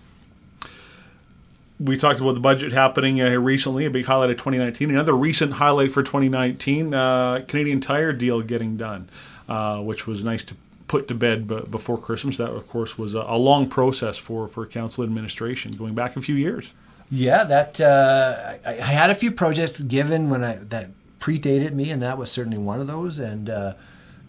we 1.81 1.97
talked 1.97 2.21
about 2.21 2.35
the 2.35 2.40
budget 2.40 2.73
happening 2.73 3.21
uh, 3.21 3.31
recently, 3.37 3.85
a 3.85 3.90
big 3.90 4.04
highlight 4.04 4.31
of 4.31 4.37
2019. 4.37 4.90
Another 4.90 5.14
recent 5.14 5.54
highlight 5.54 5.90
for 5.90 6.02
2019, 6.02 6.95
uh, 6.95 7.45
Canadian 7.49 7.81
Tire 7.81 8.12
deal 8.12 8.40
getting 8.43 8.76
done, 8.76 9.09
uh, 9.49 9.81
which 9.81 10.07
was 10.07 10.25
nice 10.25 10.45
to 10.45 10.57
put 10.87 11.09
to 11.09 11.14
bed 11.14 11.49
b- 11.49 11.62
before 11.69 11.99
Christmas. 11.99 12.37
That, 12.37 12.50
of 12.50 12.69
course, 12.69 12.97
was 12.97 13.14
a, 13.14 13.21
a, 13.21 13.37
long 13.37 13.69
process 13.69 14.19
for, 14.19 14.47
for 14.47 14.66
council 14.66 15.02
administration 15.02 15.73
going 15.73 15.95
back 15.95 16.16
a 16.16 16.23
few 16.23 16.37
years. 16.37 16.75
Yeah, 17.11 17.45
that 17.45 17.81
uh, 17.81 18.54
I, 18.64 18.71
I, 18.71 18.83
had 18.83 19.11
a 19.11 19.14
few 19.14 19.31
projects 19.31 19.81
given 19.81 20.31
when 20.31 20.45
I 20.45 20.57
that 20.57 20.90
predated 21.19 21.73
me, 21.73 21.90
and 21.90 22.00
that 22.02 22.19
was 22.19 22.31
certainly 22.31 22.59
one 22.59 22.81
of 22.81 22.87
those. 22.87 23.19
And 23.19 23.50
uh, 23.50 23.75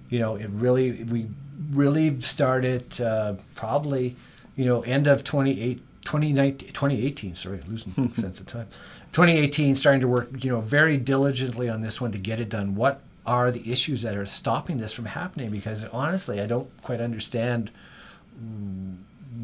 you 0.10 0.20
know, 0.20 0.36
it 0.36 0.50
really 0.50 1.04
we 1.04 1.28
really 1.72 2.20
started 2.20 3.00
uh, 3.00 3.36
probably 3.56 4.16
you 4.56 4.66
know 4.66 4.82
end 4.82 5.08
of 5.08 5.24
2018 5.24 5.82
2019, 5.95 5.95
2018, 6.06 7.36
sorry, 7.36 7.60
losing 7.68 8.14
sense 8.14 8.40
of 8.40 8.46
time. 8.46 8.68
2018, 9.12 9.76
starting 9.76 10.02
to 10.02 10.08
work, 10.08 10.44
you 10.44 10.52
know, 10.52 10.62
very 10.62 10.98
diligently 10.98 11.70
on 11.70 11.82
this 11.82 12.00
one 12.00 12.12
to 12.12 12.18
get 12.18 12.40
it 12.40 12.50
done. 12.50 12.76
What 12.76 13.02
are 13.26 13.52
the 13.52 13.72
issues 13.72 14.02
that 14.04 14.16
are 14.16 14.26
stopping 14.26 14.78
this 14.78 14.94
from 14.94 15.06
happening? 15.06 15.50
Because 15.50 15.84
honestly, 15.86 16.40
I 16.42 16.48
don't 16.48 16.70
quite 16.84 17.02
understand 17.02 17.72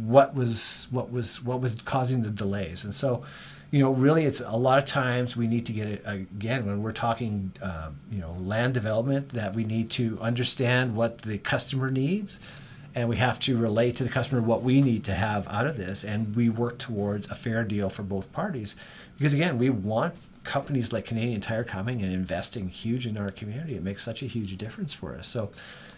what 0.06 0.36
was 0.36 0.88
what 0.92 1.12
was 1.12 1.44
what 1.44 1.62
was 1.62 1.82
causing 1.82 2.22
the 2.24 2.30
delays. 2.30 2.84
And 2.84 2.94
so, 2.94 3.24
you 3.72 3.80
know, 3.80 3.92
really, 3.92 4.26
it's 4.26 4.42
a 4.42 4.58
lot 4.58 4.80
of 4.80 4.86
times 4.86 5.36
we 5.36 5.48
need 5.48 5.66
to 5.68 5.74
get 5.74 5.88
it 5.88 6.02
again 6.06 6.66
when 6.66 6.84
we're 6.84 6.92
talking, 6.92 7.52
uh, 7.62 7.92
you 8.12 8.20
know, 8.20 8.34
land 8.42 8.74
development 8.74 9.30
that 9.30 9.56
we 9.56 9.64
need 9.64 9.90
to 9.92 10.20
understand 10.22 10.96
what 10.96 11.20
the 11.20 11.38
customer 11.38 11.90
needs 11.90 12.40
and 12.96 13.08
we 13.08 13.16
have 13.18 13.40
to 13.40 13.58
relate 13.58 13.96
to 13.98 14.04
the 14.04 14.10
customer 14.10 14.42
what 14.42 14.62
we 14.62 14.82
need 14.82 15.04
to 15.06 15.14
have 15.14 15.48
out 15.48 15.66
of 15.66 15.78
this 15.78 16.04
and 16.04 16.36
we 16.36 16.50
work 16.50 16.78
towards 16.78 17.30
a 17.30 17.36
fair 17.36 17.64
deal 17.64 17.90
for 17.90 18.04
both 18.04 18.32
parties. 18.32 18.76
Because 19.18 19.34
again 19.34 19.58
we 19.58 19.70
want 19.70 20.16
companies 20.44 20.92
like 20.92 21.06
canadian 21.06 21.42
tire 21.42 21.64
coming 21.64 22.02
and 22.02 22.14
investing 22.14 22.68
huge 22.68 23.08
in 23.08 23.18
our 23.18 23.32
community. 23.32 23.76
It 23.76 23.84
makes 23.84 24.04
such 24.04 24.24
a 24.24 24.26
huge 24.26 24.58
difference 24.58 24.94
for 24.94 25.16
us. 25.16 25.28
So 25.28 25.52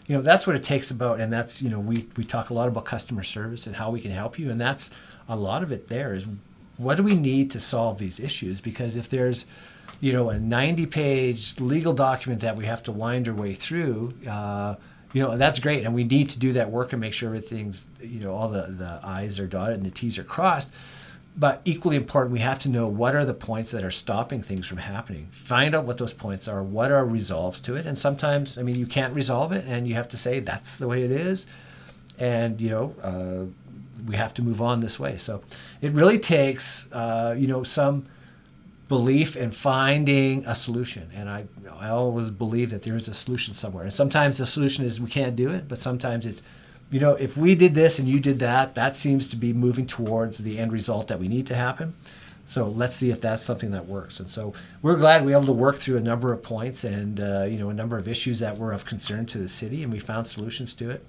you 0.07 0.15
know 0.15 0.21
that's 0.21 0.45
what 0.45 0.55
it 0.55 0.63
takes 0.63 0.91
about 0.91 1.19
and 1.19 1.31
that's 1.31 1.61
you 1.61 1.69
know 1.69 1.79
we, 1.79 2.07
we 2.17 2.23
talk 2.23 2.49
a 2.49 2.53
lot 2.53 2.67
about 2.67 2.85
customer 2.85 3.23
service 3.23 3.67
and 3.67 3.75
how 3.75 3.89
we 3.89 4.01
can 4.01 4.11
help 4.11 4.37
you 4.37 4.51
and 4.51 4.59
that's 4.59 4.91
a 5.29 5.35
lot 5.35 5.63
of 5.63 5.71
it 5.71 5.87
there 5.87 6.13
is 6.13 6.27
what 6.77 6.97
do 6.97 7.03
we 7.03 7.15
need 7.15 7.51
to 7.51 7.59
solve 7.59 7.99
these 7.99 8.19
issues? 8.19 8.59
Because 8.59 8.95
if 8.95 9.09
there's 9.09 9.45
you 9.99 10.11
know, 10.11 10.29
a 10.29 10.39
90 10.39 10.85
page 10.87 11.59
legal 11.59 11.93
document 11.93 12.41
that 12.41 12.55
we 12.55 12.65
have 12.65 12.83
to 12.83 12.91
wind 12.91 13.27
our 13.27 13.33
way 13.33 13.53
through, 13.53 14.13
uh, 14.29 14.75
you 15.13 15.21
know, 15.21 15.37
that's 15.37 15.59
great. 15.59 15.85
And 15.85 15.93
we 15.93 16.03
need 16.03 16.29
to 16.29 16.39
do 16.39 16.53
that 16.53 16.71
work 16.71 16.91
and 16.91 16.99
make 16.99 17.13
sure 17.13 17.29
everything's, 17.29 17.85
you 18.01 18.19
know, 18.19 18.33
all 18.33 18.49
the, 18.49 18.63
the 18.63 18.99
I's 19.03 19.39
are 19.39 19.47
dotted 19.47 19.77
and 19.77 19.85
the 19.85 19.91
T's 19.91 20.17
are 20.17 20.23
crossed. 20.23 20.71
But 21.35 21.61
equally 21.65 21.95
important, 21.95 22.31
we 22.31 22.39
have 22.39 22.59
to 22.59 22.69
know 22.69 22.87
what 22.87 23.15
are 23.15 23.25
the 23.25 23.33
points 23.33 23.71
that 23.71 23.83
are 23.83 23.91
stopping 23.91 24.43
things 24.43 24.67
from 24.67 24.77
happening. 24.77 25.29
Find 25.31 25.73
out 25.73 25.85
what 25.85 25.97
those 25.97 26.13
points 26.13 26.47
are, 26.47 26.61
what 26.61 26.91
are 26.91 27.05
resolves 27.05 27.59
to 27.61 27.75
it. 27.75 27.87
And 27.87 27.97
sometimes, 27.97 28.57
I 28.57 28.63
mean, 28.63 28.75
you 28.75 28.85
can't 28.85 29.15
resolve 29.15 29.51
it 29.51 29.65
and 29.67 29.87
you 29.87 29.95
have 29.95 30.07
to 30.09 30.17
say 30.17 30.39
that's 30.39 30.77
the 30.77 30.87
way 30.87 31.03
it 31.03 31.11
is. 31.11 31.47
And, 32.19 32.61
you 32.61 32.69
know, 32.69 32.95
uh, 33.01 33.45
we 34.07 34.15
have 34.15 34.33
to 34.35 34.43
move 34.43 34.61
on 34.61 34.81
this 34.81 34.99
way. 34.99 35.17
So 35.17 35.43
it 35.81 35.91
really 35.91 36.19
takes, 36.19 36.91
uh, 36.91 37.35
you 37.37 37.47
know, 37.47 37.63
some 37.63 38.05
belief 38.93 39.35
in 39.35 39.49
finding 39.51 40.45
a 40.45 40.53
solution. 40.53 41.09
And 41.15 41.27
I, 41.27 41.47
I 41.79 41.89
always 41.89 42.29
believe 42.29 42.69
that 42.69 42.83
there 42.83 42.95
is 42.95 43.07
a 43.07 43.13
solution 43.15 43.55
somewhere. 43.55 43.83
And 43.85 43.91
sometimes 43.91 44.37
the 44.37 44.45
solution 44.45 44.85
is 44.85 45.01
we 45.01 45.09
can't 45.09 45.35
do 45.35 45.49
it, 45.49 45.67
but 45.67 45.81
sometimes 45.81 46.27
it's, 46.27 46.43
you 46.91 46.99
know, 46.99 47.15
if 47.15 47.35
we 47.35 47.55
did 47.55 47.73
this 47.73 47.97
and 47.97 48.07
you 48.07 48.19
did 48.19 48.37
that, 48.37 48.75
that 48.75 48.95
seems 48.95 49.27
to 49.29 49.35
be 49.35 49.51
moving 49.51 49.87
towards 49.87 50.37
the 50.37 50.59
end 50.59 50.71
result 50.71 51.07
that 51.07 51.19
we 51.19 51.27
need 51.27 51.47
to 51.47 51.55
happen. 51.55 51.95
So 52.45 52.67
let's 52.67 52.95
see 52.95 53.09
if 53.09 53.19
that's 53.19 53.41
something 53.41 53.71
that 53.71 53.87
works. 53.87 54.19
And 54.19 54.29
so 54.29 54.53
we're 54.83 54.97
glad 54.97 55.25
we 55.25 55.31
were 55.31 55.37
able 55.37 55.47
to 55.47 55.53
work 55.53 55.77
through 55.77 55.97
a 55.97 56.01
number 56.01 56.31
of 56.31 56.43
points 56.43 56.83
and 56.83 57.19
uh, 57.19 57.45
you 57.49 57.57
know 57.57 57.69
a 57.69 57.73
number 57.73 57.97
of 57.97 58.07
issues 58.07 58.41
that 58.41 58.59
were 58.59 58.73
of 58.73 58.85
concern 58.85 59.25
to 59.27 59.39
the 59.39 59.47
city, 59.47 59.81
and 59.81 59.91
we 59.91 59.97
found 59.97 60.27
solutions 60.27 60.73
to 60.73 60.91
it. 60.91 61.03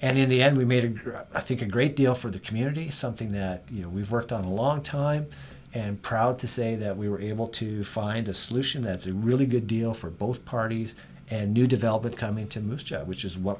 And 0.00 0.16
in 0.16 0.28
the 0.28 0.40
end, 0.40 0.56
we 0.56 0.64
made 0.64 0.84
a, 0.84 1.26
I 1.34 1.40
think 1.40 1.60
a 1.60 1.66
great 1.66 1.96
deal 1.96 2.14
for 2.14 2.30
the 2.30 2.38
community, 2.38 2.90
something 2.90 3.30
that 3.30 3.64
you 3.72 3.82
know 3.82 3.88
we've 3.88 4.10
worked 4.10 4.32
on 4.32 4.44
a 4.44 4.52
long 4.52 4.80
time 4.82 5.26
and 5.74 6.00
proud 6.02 6.38
to 6.38 6.48
say 6.48 6.74
that 6.76 6.96
we 6.96 7.08
were 7.08 7.20
able 7.20 7.48
to 7.48 7.84
find 7.84 8.28
a 8.28 8.34
solution 8.34 8.82
that's 8.82 9.06
a 9.06 9.12
really 9.12 9.46
good 9.46 9.66
deal 9.66 9.94
for 9.94 10.10
both 10.10 10.44
parties 10.44 10.94
and 11.30 11.52
new 11.52 11.66
development 11.66 12.16
coming 12.16 12.48
to 12.48 12.60
Moose 12.60 12.82
Jaw, 12.82 13.04
which 13.04 13.24
is 13.24 13.36
what 13.36 13.58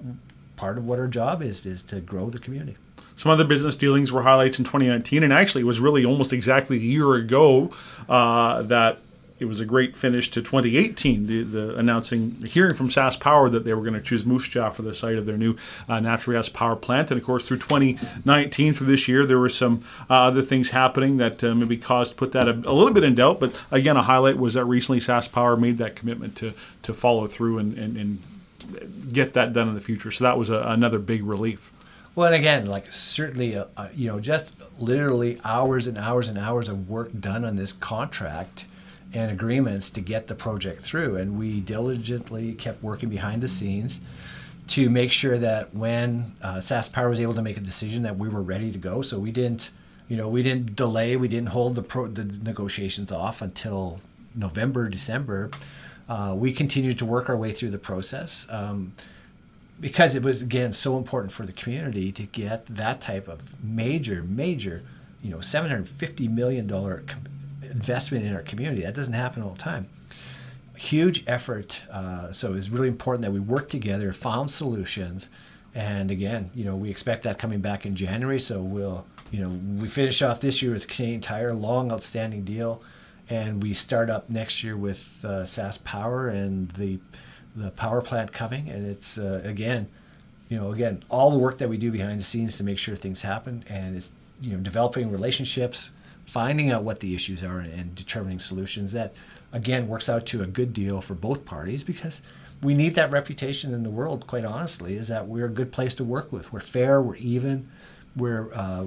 part 0.56 0.78
of 0.78 0.86
what 0.86 0.98
our 0.98 1.06
job 1.06 1.42
is 1.42 1.64
is 1.66 1.82
to 1.82 2.00
grow 2.00 2.30
the 2.30 2.38
community. 2.38 2.76
Some 3.16 3.32
other 3.32 3.44
business 3.44 3.76
dealings 3.76 4.12
were 4.12 4.22
highlights 4.22 4.58
in 4.58 4.64
2019, 4.64 5.22
and 5.22 5.32
actually 5.32 5.62
it 5.62 5.66
was 5.66 5.80
really 5.80 6.04
almost 6.04 6.32
exactly 6.32 6.76
a 6.76 6.80
year 6.80 7.14
ago 7.14 7.70
uh, 8.08 8.62
that 8.62 8.98
it 9.38 9.44
was 9.44 9.60
a 9.60 9.64
great 9.64 9.96
finish 9.96 10.30
to 10.30 10.42
2018. 10.42 11.26
The, 11.26 11.42
the 11.42 11.76
announcing, 11.76 12.32
hearing 12.46 12.74
from 12.74 12.88
SaskPower 12.88 13.50
that 13.52 13.64
they 13.64 13.72
were 13.72 13.82
going 13.82 13.94
to 13.94 14.00
choose 14.00 14.24
Moose 14.24 14.48
Jaw 14.48 14.70
for 14.70 14.82
the 14.82 14.94
site 14.94 15.16
of 15.16 15.26
their 15.26 15.36
new 15.36 15.56
uh, 15.88 16.00
natural 16.00 16.36
gas 16.36 16.48
power 16.48 16.76
plant, 16.76 17.10
and 17.10 17.20
of 17.20 17.26
course 17.26 17.46
through 17.46 17.58
2019 17.58 18.72
through 18.72 18.86
this 18.86 19.08
year, 19.08 19.24
there 19.24 19.38
were 19.38 19.48
some 19.48 19.80
uh, 20.10 20.14
other 20.14 20.42
things 20.42 20.70
happening 20.70 21.18
that 21.18 21.42
uh, 21.44 21.54
maybe 21.54 21.76
caused 21.76 22.16
put 22.16 22.32
that 22.32 22.48
a, 22.48 22.52
a, 22.52 22.72
little 22.72 22.92
bit 22.92 23.04
in 23.04 23.14
doubt. 23.14 23.40
But 23.40 23.60
again, 23.70 23.96
a 23.96 24.02
highlight 24.02 24.38
was 24.38 24.54
that 24.54 24.64
recently 24.64 25.00
SaskPower 25.00 25.58
made 25.58 25.78
that 25.78 25.96
commitment 25.96 26.36
to 26.36 26.52
to 26.82 26.94
follow 26.94 27.26
through 27.26 27.58
and, 27.58 27.76
and, 27.78 27.96
and 27.96 29.12
get 29.12 29.34
that 29.34 29.52
done 29.52 29.68
in 29.68 29.74
the 29.74 29.80
future. 29.80 30.10
So 30.10 30.24
that 30.24 30.38
was 30.38 30.50
a, 30.50 30.62
another 30.62 30.98
big 30.98 31.24
relief. 31.24 31.72
Well, 32.14 32.26
and 32.26 32.34
again, 32.34 32.66
like 32.66 32.90
certainly, 32.90 33.56
uh, 33.56 33.66
uh, 33.76 33.88
you 33.94 34.08
know, 34.08 34.18
just 34.18 34.54
literally 34.80 35.38
hours 35.44 35.86
and 35.86 35.96
hours 35.96 36.26
and 36.26 36.36
hours 36.36 36.68
of 36.68 36.88
work 36.88 37.10
done 37.18 37.44
on 37.44 37.56
this 37.56 37.72
contract 37.72 38.64
and 39.12 39.30
agreements 39.30 39.90
to 39.90 40.00
get 40.00 40.26
the 40.26 40.34
project 40.34 40.82
through. 40.82 41.16
And 41.16 41.38
we 41.38 41.60
diligently 41.60 42.52
kept 42.52 42.82
working 42.82 43.08
behind 43.08 43.42
the 43.42 43.48
scenes 43.48 44.00
to 44.68 44.90
make 44.90 45.10
sure 45.10 45.38
that 45.38 45.74
when 45.74 46.36
uh, 46.42 46.56
SaskPower 46.56 47.08
was 47.08 47.20
able 47.20 47.34
to 47.34 47.42
make 47.42 47.56
a 47.56 47.60
decision 47.60 48.02
that 48.02 48.18
we 48.18 48.28
were 48.28 48.42
ready 48.42 48.70
to 48.70 48.78
go. 48.78 49.00
So 49.02 49.18
we 49.18 49.32
didn't, 49.32 49.70
you 50.08 50.16
know, 50.16 50.28
we 50.28 50.42
didn't 50.42 50.76
delay, 50.76 51.16
we 51.16 51.28
didn't 51.28 51.48
hold 51.48 51.74
the, 51.74 51.82
pro- 51.82 52.08
the 52.08 52.24
negotiations 52.24 53.10
off 53.10 53.40
until 53.40 54.00
November, 54.34 54.88
December. 54.88 55.50
Uh, 56.08 56.34
we 56.36 56.52
continued 56.52 56.98
to 56.98 57.06
work 57.06 57.30
our 57.30 57.36
way 57.36 57.50
through 57.50 57.70
the 57.70 57.78
process. 57.78 58.46
Um, 58.50 58.92
because 59.80 60.16
it 60.16 60.22
was 60.22 60.42
again 60.42 60.72
so 60.72 60.96
important 60.96 61.32
for 61.32 61.46
the 61.46 61.52
community 61.52 62.10
to 62.12 62.24
get 62.24 62.66
that 62.66 63.00
type 63.00 63.28
of 63.28 63.62
major, 63.62 64.22
major, 64.24 64.82
you 65.22 65.30
know, 65.30 65.40
seven 65.40 65.70
hundred 65.70 65.88
fifty 65.88 66.28
million 66.28 66.66
dollar 66.66 67.04
investment 67.78 68.24
in 68.24 68.34
our 68.34 68.42
community. 68.42 68.82
That 68.82 68.96
doesn't 68.96 69.14
happen 69.14 69.40
all 69.40 69.50
the 69.50 69.62
time. 69.62 69.88
Huge 70.76 71.22
effort. 71.28 71.82
Uh, 71.90 72.32
so 72.32 72.54
it's 72.54 72.68
really 72.68 72.88
important 72.88 73.22
that 73.22 73.30
we 73.30 73.38
work 73.38 73.68
together, 73.68 74.12
found 74.12 74.50
solutions, 74.50 75.28
and 75.74 76.10
again, 76.10 76.50
you 76.56 76.64
know, 76.64 76.74
we 76.74 76.90
expect 76.90 77.22
that 77.22 77.38
coming 77.38 77.60
back 77.60 77.86
in 77.86 77.94
January. 77.94 78.40
So 78.40 78.62
we'll, 78.62 79.06
you 79.30 79.40
know, 79.40 79.50
we 79.80 79.86
finish 79.86 80.22
off 80.22 80.40
this 80.40 80.60
year 80.60 80.72
with 80.72 80.88
Canadian 80.88 81.20
Tire, 81.20 81.54
long 81.54 81.92
outstanding 81.92 82.42
deal, 82.42 82.82
and 83.28 83.62
we 83.62 83.74
start 83.74 84.10
up 84.10 84.28
next 84.28 84.64
year 84.64 84.76
with 84.76 85.20
uh, 85.24 85.44
SaskPower 85.44 86.32
and 86.32 86.68
the 86.72 86.98
the 87.54 87.70
power 87.72 88.00
plant 88.00 88.32
coming. 88.32 88.68
And 88.68 88.86
it's 88.88 89.18
uh, 89.18 89.40
again, 89.44 89.88
you 90.48 90.58
know, 90.58 90.72
again, 90.72 91.04
all 91.10 91.30
the 91.30 91.38
work 91.38 91.58
that 91.58 91.68
we 91.68 91.76
do 91.76 91.92
behind 91.92 92.18
the 92.18 92.24
scenes 92.24 92.56
to 92.56 92.64
make 92.64 92.78
sure 92.78 92.96
things 92.96 93.22
happen, 93.22 93.64
and 93.68 93.96
it's 93.96 94.10
you 94.40 94.52
know, 94.52 94.58
developing 94.58 95.12
relationships 95.12 95.90
finding 96.28 96.70
out 96.70 96.82
what 96.82 97.00
the 97.00 97.14
issues 97.14 97.42
are 97.42 97.60
and 97.60 97.94
determining 97.94 98.38
solutions 98.38 98.92
that 98.92 99.14
again 99.50 99.88
works 99.88 100.10
out 100.10 100.26
to 100.26 100.42
a 100.42 100.46
good 100.46 100.74
deal 100.74 101.00
for 101.00 101.14
both 101.14 101.46
parties 101.46 101.82
because 101.82 102.20
we 102.62 102.74
need 102.74 102.94
that 102.94 103.10
reputation 103.10 103.72
in 103.72 103.82
the 103.82 103.88
world 103.88 104.26
quite 104.26 104.44
honestly 104.44 104.94
is 104.94 105.08
that 105.08 105.26
we're 105.26 105.46
a 105.46 105.50
good 105.50 105.72
place 105.72 105.94
to 105.94 106.04
work 106.04 106.30
with. 106.30 106.52
We're 106.52 106.60
fair 106.60 107.00
we're 107.00 107.16
even 107.16 107.70
we're 108.14 108.50
uh, 108.52 108.84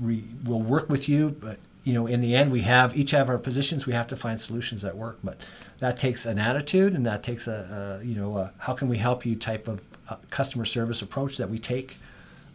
we, 0.00 0.22
we'll 0.44 0.62
work 0.62 0.88
with 0.88 1.08
you 1.08 1.30
but 1.30 1.58
you 1.82 1.94
know 1.94 2.06
in 2.06 2.20
the 2.20 2.36
end 2.36 2.52
we 2.52 2.60
have 2.60 2.96
each 2.96 3.10
have 3.10 3.28
our 3.28 3.38
positions 3.38 3.86
we 3.86 3.92
have 3.92 4.06
to 4.06 4.16
find 4.16 4.40
solutions 4.40 4.82
that 4.82 4.96
work. 4.96 5.18
But 5.24 5.44
that 5.80 5.98
takes 5.98 6.26
an 6.26 6.38
attitude 6.38 6.94
and 6.94 7.04
that 7.06 7.24
takes 7.24 7.48
a, 7.48 7.98
a 8.00 8.06
you 8.06 8.14
know 8.14 8.36
a, 8.36 8.52
how 8.58 8.74
can 8.74 8.86
we 8.86 8.98
help 8.98 9.26
you 9.26 9.34
type 9.34 9.66
of 9.66 9.80
uh, 10.08 10.14
customer 10.30 10.64
service 10.64 11.02
approach 11.02 11.38
that 11.38 11.50
we 11.50 11.58
take 11.58 11.96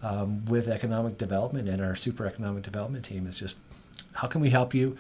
um, 0.02 0.46
with 0.46 0.70
economic 0.70 1.18
development 1.18 1.68
and 1.68 1.82
our 1.82 1.94
super 1.94 2.26
economic 2.26 2.64
development 2.64 3.04
team 3.04 3.28
is 3.28 3.38
just 3.38 3.58
how 4.20 4.28
can 4.28 4.42
we 4.42 4.50
help 4.50 4.74
you? 4.74 4.98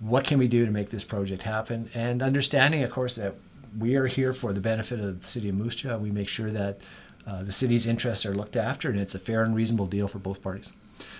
What 0.00 0.24
can 0.24 0.38
we 0.38 0.48
do 0.48 0.66
to 0.66 0.72
make 0.72 0.90
this 0.90 1.04
project 1.04 1.44
happen? 1.44 1.88
And 1.94 2.22
understanding, 2.22 2.82
of 2.82 2.90
course, 2.90 3.14
that 3.14 3.34
we 3.78 3.94
are 3.94 4.06
here 4.06 4.32
for 4.32 4.52
the 4.52 4.60
benefit 4.60 4.98
of 4.98 5.20
the 5.20 5.26
city 5.26 5.48
of 5.48 5.54
Moose 5.54 5.76
Jaw. 5.76 5.96
We 5.96 6.10
make 6.10 6.28
sure 6.28 6.50
that 6.50 6.80
uh, 7.24 7.44
the 7.44 7.52
city's 7.52 7.86
interests 7.86 8.26
are 8.26 8.34
looked 8.34 8.56
after, 8.56 8.90
and 8.90 8.98
it's 8.98 9.14
a 9.14 9.20
fair 9.20 9.44
and 9.44 9.54
reasonable 9.54 9.86
deal 9.86 10.08
for 10.08 10.18
both 10.18 10.42
parties. 10.42 10.72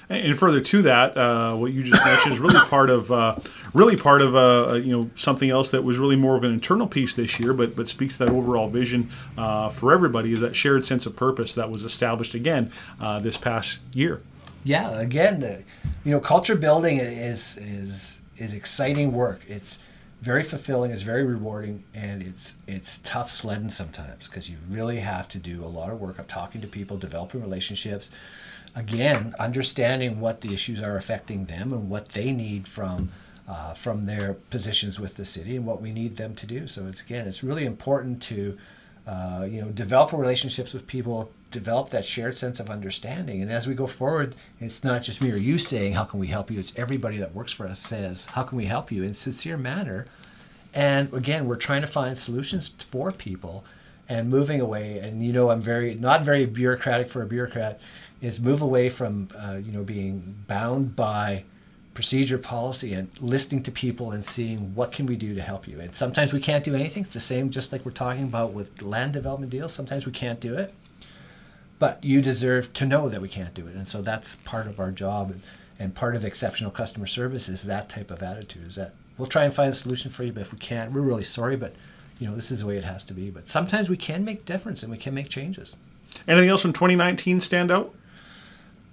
And 0.09 0.37
further 0.37 0.61
to 0.61 0.83
that, 0.83 1.17
uh, 1.17 1.55
what 1.55 1.73
you 1.73 1.85
just 1.85 2.05
mentioned 2.05 2.35
is 2.35 2.41
really 2.41 2.59
part 2.67 2.91
of 2.91 3.13
uh, 3.13 3.37
really 3.73 3.97
part 3.97 4.21
of 4.21 4.35
uh, 4.35 4.75
you 4.75 4.93
know 4.93 5.11
something 5.15 5.51
else 5.51 5.71
that 5.71 5.83
was 5.83 5.99
really 5.99 6.17
more 6.17 6.37
of 6.37 6.43
an 6.43 6.53
internal 6.53 6.89
piece 6.89 7.15
this 7.15 7.39
year, 7.39 7.53
but 7.53 7.77
but 7.77 7.89
speaks 7.89 8.19
to 8.19 8.25
that 8.25 8.33
overall 8.33 8.69
vision 8.69 9.11
uh, 9.39 9.69
for 9.69 9.93
everybody 9.93 10.33
is 10.33 10.41
that 10.41 10.57
shared 10.57 10.85
sense 10.85 11.07
of 11.07 11.15
purpose 11.15 11.55
that 11.55 11.71
was 11.71 11.85
established 11.85 12.35
again 12.35 12.73
uh, 13.01 13.21
this 13.21 13.37
past 13.37 13.81
year 13.95 14.23
yeah, 14.65 15.01
again, 15.01 15.41
the, 15.41 15.65
you 16.05 16.13
know, 16.13 16.21
culture 16.21 16.57
building 16.57 16.99
is 16.99 17.57
is 17.59 18.21
is 18.37 18.55
exciting 18.55 19.13
work. 19.13 19.41
It's 19.49 19.79
very 20.21 20.45
fulfilling. 20.45 20.93
It's 20.93 21.03
very 21.03 21.25
rewarding, 21.25 21.83
and 21.95 22.23
it's 22.23 22.57
it's 22.67 22.99
tough 22.99 23.31
sledding 23.31 23.71
sometimes 23.71 24.29
because 24.29 24.49
you 24.49 24.57
really 24.71 25.01
have 25.01 25.29
to 25.29 25.39
do 25.39 25.65
a 25.65 25.67
lot 25.67 25.91
of 25.91 26.01
work 26.01 26.19
of 26.19 26.29
talking 26.29 26.61
to 26.61 26.69
people, 26.69 26.97
developing 26.97 27.41
relationships. 27.41 28.11
Again, 28.75 29.35
understanding 29.39 30.21
what 30.21 30.41
the 30.41 30.55
issues 30.55 30.83
are 30.83 30.97
affecting 30.97 31.45
them 31.45 31.73
and 31.73 31.91
what 31.91 32.11
they 32.11 32.33
need 32.33 32.69
from 32.69 33.11
uh, 33.49 33.75
from 33.75 34.07
their 34.07 34.35
positions 34.51 35.01
with 35.01 35.17
the 35.17 35.25
city 35.25 35.57
and 35.57 35.67
what 35.67 35.83
we 35.83 35.93
need 35.93 36.17
them 36.17 36.35
to 36.37 36.47
do. 36.47 36.69
So 36.69 36.87
it's 36.87 37.03
again, 37.03 37.27
it's 37.27 37.43
really 37.43 37.65
important 37.65 38.23
to 38.25 38.57
uh, 39.07 39.47
you 39.51 39.61
know 39.61 39.69
develop 39.69 40.13
relationships 40.13 40.73
with 40.73 40.87
people, 40.87 41.33
develop 41.53 41.91
that 41.91 42.05
shared 42.05 42.37
sense 42.37 42.59
of 42.59 42.71
understanding. 42.71 43.43
And 43.43 43.51
as 43.51 43.67
we 43.67 43.75
go 43.75 43.87
forward, 43.87 44.35
it's 44.59 44.83
not 44.83 45.03
just 45.03 45.21
me 45.21 45.31
or 45.31 45.37
you 45.37 45.59
saying, 45.59 45.93
How 45.93 46.05
can 46.05 46.19
we 46.19 46.29
help 46.29 46.51
you? 46.51 46.59
It's 46.59 46.77
everybody 46.77 47.19
that 47.19 47.35
works 47.35 47.53
for 47.53 47.67
us 47.67 47.79
says, 47.79 48.27
How 48.27 48.43
can 48.43 48.57
we 48.59 48.65
help 48.65 48.91
you 48.91 49.03
in 49.03 49.15
sincere 49.15 49.57
manner? 49.57 50.07
And 50.75 51.13
again, 51.13 51.47
we're 51.47 51.57
trying 51.57 51.83
to 51.83 51.87
find 51.87 52.17
solutions 52.17 52.69
for 52.69 53.13
people 53.13 53.65
and 54.09 54.29
moving 54.29 54.61
away. 54.61 54.99
And 54.99 55.25
you 55.25 55.33
know, 55.33 55.51
I'm 55.51 55.61
very 55.61 55.95
not 55.95 56.23
very 56.23 56.47
bureaucratic 56.47 57.09
for 57.09 57.23
a 57.23 57.27
bureaucrat. 57.27 57.81
Is 58.21 58.41
move 58.41 58.63
away 58.63 58.89
from 58.89 59.29
uh, 59.37 59.59
you 59.63 59.73
know 59.73 59.83
being 59.83 60.45
bound 60.47 60.95
by 60.95 61.45
procedure 61.95 62.39
policy 62.39 62.95
and 62.95 63.11
listening 63.21 63.63
to 63.65 63.71
people 63.71 64.13
and 64.13 64.25
seeing 64.25 64.75
what 64.75 64.93
can 64.93 65.07
we 65.07 65.17
do 65.17 65.35
to 65.35 65.43
help 65.43 65.69
you 65.69 65.79
and 65.79 65.95
sometimes 65.95 66.33
we 66.33 66.41
can't 66.41 66.65
do 66.65 66.75
anything 66.75 67.03
it's 67.03 67.13
the 67.13 67.21
same 67.21 67.51
just 67.51 67.71
like 67.71 67.85
we're 67.85 67.93
talking 67.93 68.23
about 68.23 68.53
with 68.53 68.81
land 68.81 69.13
development 69.13 69.51
deals 69.51 69.75
sometimes 69.75 70.07
we 70.07 70.13
can't 70.13 70.41
do 70.41 70.55
it 70.55 70.73
but 71.83 72.05
you 72.05 72.23
deserve 72.23 72.73
to 72.73 72.87
know 72.87 73.09
that 73.09 73.21
we 73.21 73.29
can't 73.29 73.55
do 73.55 73.67
it. 73.67 73.75
And 73.75 73.89
so 73.89 74.03
that's 74.03 74.37
part 74.37 74.69
of 74.69 74.79
our 74.79 74.93
job. 74.93 75.33
And, 75.33 75.41
and 75.81 75.93
part 75.93 76.15
of 76.15 76.25
exceptional 76.25 76.71
customer 76.71 77.09
service 77.09 77.49
is 77.49 77.65
that 77.65 77.89
type 77.89 78.13
of 78.13 78.23
attitude 78.23 78.69
is 78.69 78.77
that 78.77 78.93
we'll 79.19 79.27
try 79.27 79.43
and 79.43 79.53
find 79.53 79.71
a 79.71 79.73
solution 79.73 80.09
for 80.13 80.23
you, 80.23 80.33
but 80.33 80.43
if 80.43 80.53
we 80.53 80.61
can't, 80.61 80.93
we're 80.93 81.01
really 81.01 81.25
sorry, 81.25 81.57
but 81.57 81.75
you 82.21 82.29
know, 82.29 82.37
this 82.37 82.53
is 82.53 82.61
the 82.61 82.69
way 82.69 82.77
it 82.77 82.85
has 82.85 83.03
to 83.03 83.15
be. 83.15 83.31
But 83.31 83.49
sometimes 83.49 83.91
we 83.91 83.97
can 83.97 84.25
make 84.25 84.45
difference 84.45 84.85
and 84.85 84.93
we 84.93 84.97
can 84.97 85.13
make 85.13 85.29
changes. 85.29 85.75
Anything 86.29 86.51
else 86.51 86.63
from 86.63 86.73
2019 86.73 87.41
stand 87.41 87.73
out? 87.73 87.93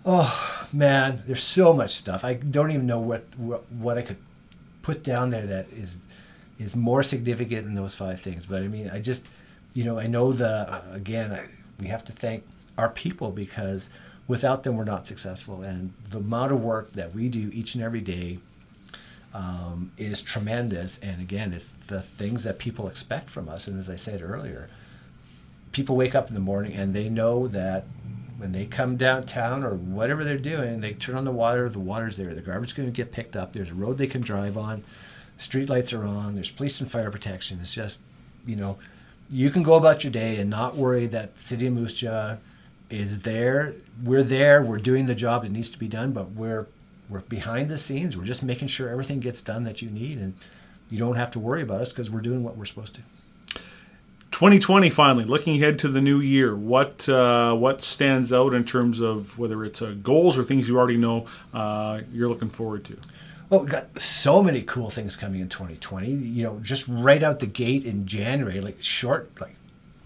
Oh 0.04 0.66
man, 0.74 1.22
there's 1.28 1.44
so 1.44 1.74
much 1.74 1.92
stuff. 1.92 2.26
I 2.26 2.34
don't 2.34 2.72
even 2.72 2.88
know 2.88 3.02
what 3.02 3.24
what, 3.38 3.72
what 3.72 4.00
I 4.00 4.02
could 4.02 4.18
put 4.82 5.04
down 5.04 5.30
there 5.30 5.46
that 5.46 5.70
is 5.74 6.00
is 6.58 6.76
more 6.76 7.04
significant 7.04 7.66
than 7.66 7.76
those 7.76 7.94
five 7.94 8.20
things. 8.20 8.48
But 8.48 8.64
I 8.64 8.68
mean, 8.68 8.90
I 8.90 9.00
just, 9.00 9.28
you 9.76 9.84
know, 9.84 10.00
I 10.00 10.08
know 10.08 10.32
the 10.32 10.82
again, 10.92 11.32
I, 11.32 11.46
we 11.80 11.86
have 11.86 12.04
to 12.06 12.12
thank 12.12 12.44
our 12.78 12.90
people 12.90 13.32
because 13.32 13.90
without 14.28 14.64
them, 14.64 14.78
we're 14.78 14.84
not 14.86 15.08
successful. 15.08 15.62
And 15.62 15.94
the 16.10 16.20
amount 16.20 16.52
of 16.52 16.62
work 16.62 16.94
that 16.94 17.14
we 17.14 17.30
do 17.30 17.50
each 17.54 17.76
and 17.76 17.84
every 17.84 18.02
day 18.02 18.40
um, 19.34 19.92
is 19.98 20.22
tremendous. 20.22 21.00
And 21.00 21.22
again, 21.22 21.54
it's 21.54 21.74
the 21.88 22.02
things 22.02 22.44
that 22.44 22.60
people 22.60 22.88
expect 22.88 23.30
from 23.30 23.50
us. 23.50 23.68
And 23.68 23.80
as 23.80 23.90
I 23.90 23.96
said 23.96 24.22
earlier, 24.22 24.70
people 25.72 25.96
wake 25.96 26.16
up 26.16 26.30
in 26.30 26.34
the 26.36 26.42
morning 26.42 26.74
and 26.74 26.94
they 26.94 27.10
know 27.10 27.48
that 27.48 27.86
when 28.38 28.52
they 28.54 28.66
come 28.66 28.96
downtown 28.96 29.64
or 29.64 29.76
whatever 29.76 30.24
they're 30.24 30.38
doing, 30.38 30.80
they 30.80 30.94
turn 30.94 31.16
on 31.16 31.26
the 31.26 31.32
water, 31.32 31.68
the 31.68 31.80
water's 31.80 32.16
there, 32.16 32.34
the 32.34 32.42
garbage 32.42 32.70
is 32.70 32.74
going 32.74 32.88
to 32.88 32.96
get 32.96 33.12
picked 33.12 33.36
up, 33.36 33.52
there's 33.52 33.72
a 33.72 33.76
road 33.76 33.98
they 33.98 34.08
can 34.08 34.22
drive 34.22 34.58
on, 34.58 34.84
street 35.38 35.70
lights 35.70 35.92
are 35.92 36.06
on, 36.06 36.36
there's 36.36 36.50
police 36.50 36.80
and 36.80 36.90
fire 36.90 37.12
protection. 37.12 37.60
It's 37.62 37.74
just, 37.74 38.00
you 38.46 38.56
know, 38.56 38.78
you 39.30 39.50
can 39.50 39.62
go 39.62 39.74
about 39.74 40.04
your 40.04 40.12
day 40.12 40.38
and 40.38 40.50
not 40.50 40.76
worry 40.76 41.06
that 41.08 41.38
City 41.38 41.68
of 41.68 41.74
Moose 41.74 41.94
Jaw 41.94 42.38
is 42.90 43.22
there. 43.22 43.74
We're 44.04 44.24
there, 44.24 44.62
we're 44.62 44.78
doing 44.78 45.06
the 45.06 45.16
job 45.16 45.44
that 45.44 45.52
needs 45.52 45.70
to 45.72 45.80
be 45.80 45.88
done, 45.88 46.12
but 46.12 46.32
we're 46.32 46.68
we're 47.10 47.22
behind 47.22 47.70
the 47.70 47.78
scenes. 47.78 48.16
We're 48.16 48.24
just 48.24 48.44
making 48.44 48.68
sure 48.68 48.90
everything 48.90 49.20
gets 49.20 49.42
done 49.42 49.64
that 49.64 49.82
you 49.82 49.90
need 49.90 50.20
and 50.20 50.36
you 50.92 51.00
don't 51.00 51.16
have 51.16 51.32
to 51.32 51.40
worry 51.40 51.62
about 51.62 51.82
us 51.82 51.92
because 51.92 52.10
we're 52.12 52.22
doing 52.22 52.44
what 52.44 52.56
we're 52.56 52.66
supposed 52.66 52.96
to. 52.96 53.02
2020 54.32 54.90
finally 54.90 55.26
looking 55.26 55.56
ahead 55.56 55.78
to 55.80 55.88
the 55.88 56.00
new 56.00 56.20
year 56.20 56.56
what 56.56 57.10
uh, 57.10 57.54
what 57.54 57.82
stands 57.82 58.32
out 58.32 58.54
in 58.54 58.64
terms 58.64 59.02
of 59.02 59.38
whether 59.38 59.66
it's 59.66 59.82
uh, 59.82 59.96
goals 60.04 60.38
or 60.38 60.44
things 60.44 60.70
you 60.70 60.78
already 60.78 60.98
know 60.98 61.26
uh, 61.54 62.00
you're 62.14 62.30
looking 62.30 62.48
forward 62.48 62.86
to 62.86 62.96
well 63.50 63.60
we've 63.60 63.72
got 63.72 64.00
so 64.00 64.42
many 64.42 64.62
cool 64.62 64.90
things 64.90 65.16
coming 65.16 65.42
in 65.42 65.50
2020 65.50 66.08
you 66.10 66.44
know 66.44 66.60
just 66.62 66.88
right 66.88 67.24
out 67.24 67.40
the 67.40 67.48
gate 67.48 67.84
in 67.84 68.06
january 68.06 68.62
like 68.62 68.82
short 68.82 69.30
like 69.42 69.56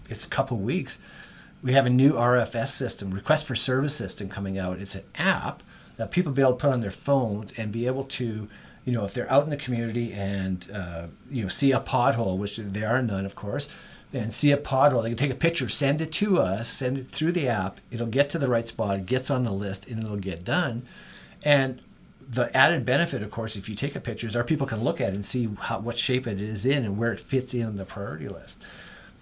it's 0.08 0.26
a 0.26 0.30
couple 0.30 0.56
weeks 0.56 0.98
we 1.64 1.72
have 1.72 1.86
a 1.86 1.90
new 1.90 2.12
rfs 2.12 2.68
system 2.68 3.10
request 3.10 3.46
for 3.46 3.56
service 3.56 3.96
system 3.96 4.28
coming 4.28 4.58
out 4.58 4.78
it's 4.78 4.94
an 4.94 5.02
app 5.16 5.62
that 5.96 6.12
people 6.12 6.30
be 6.30 6.42
able 6.42 6.52
to 6.52 6.58
put 6.58 6.72
on 6.72 6.80
their 6.80 6.90
phones 6.90 7.52
and 7.58 7.72
be 7.72 7.86
able 7.86 8.04
to 8.04 8.48
you 8.84 8.92
know 8.92 9.04
if 9.04 9.14
they're 9.14 9.30
out 9.32 9.42
in 9.42 9.50
the 9.50 9.56
community 9.56 10.12
and 10.12 10.68
uh, 10.72 11.06
you 11.28 11.42
know 11.42 11.48
see 11.48 11.72
a 11.72 11.80
pothole 11.80 12.38
which 12.38 12.58
there 12.58 12.88
are 12.88 13.02
none 13.02 13.26
of 13.26 13.34
course 13.34 13.68
and 14.14 14.32
see 14.32 14.52
a 14.52 14.56
pothole, 14.56 15.02
they 15.02 15.10
can 15.10 15.18
take 15.18 15.30
a 15.30 15.34
picture, 15.34 15.68
send 15.68 16.00
it 16.00 16.12
to 16.12 16.40
us, 16.40 16.68
send 16.68 16.98
it 16.98 17.10
through 17.10 17.32
the 17.32 17.48
app. 17.48 17.80
It'll 17.90 18.06
get 18.06 18.30
to 18.30 18.38
the 18.38 18.48
right 18.48 18.66
spot, 18.66 19.00
it 19.00 19.06
gets 19.06 19.30
on 19.30 19.42
the 19.42 19.52
list, 19.52 19.88
and 19.88 20.02
it'll 20.02 20.16
get 20.16 20.44
done. 20.44 20.82
And 21.42 21.80
the 22.20 22.54
added 22.56 22.84
benefit, 22.84 23.22
of 23.22 23.30
course, 23.30 23.56
if 23.56 23.68
you 23.68 23.74
take 23.74 23.96
a 23.96 24.00
picture, 24.00 24.26
is 24.26 24.36
our 24.36 24.44
people 24.44 24.66
can 24.66 24.82
look 24.82 25.00
at 25.00 25.08
it 25.08 25.14
and 25.14 25.26
see 25.26 25.50
how, 25.58 25.80
what 25.80 25.98
shape 25.98 26.26
it 26.26 26.40
is 26.40 26.64
in 26.64 26.84
and 26.84 26.96
where 26.96 27.12
it 27.12 27.20
fits 27.20 27.54
in 27.54 27.76
the 27.76 27.84
priority 27.84 28.28
list. 28.28 28.62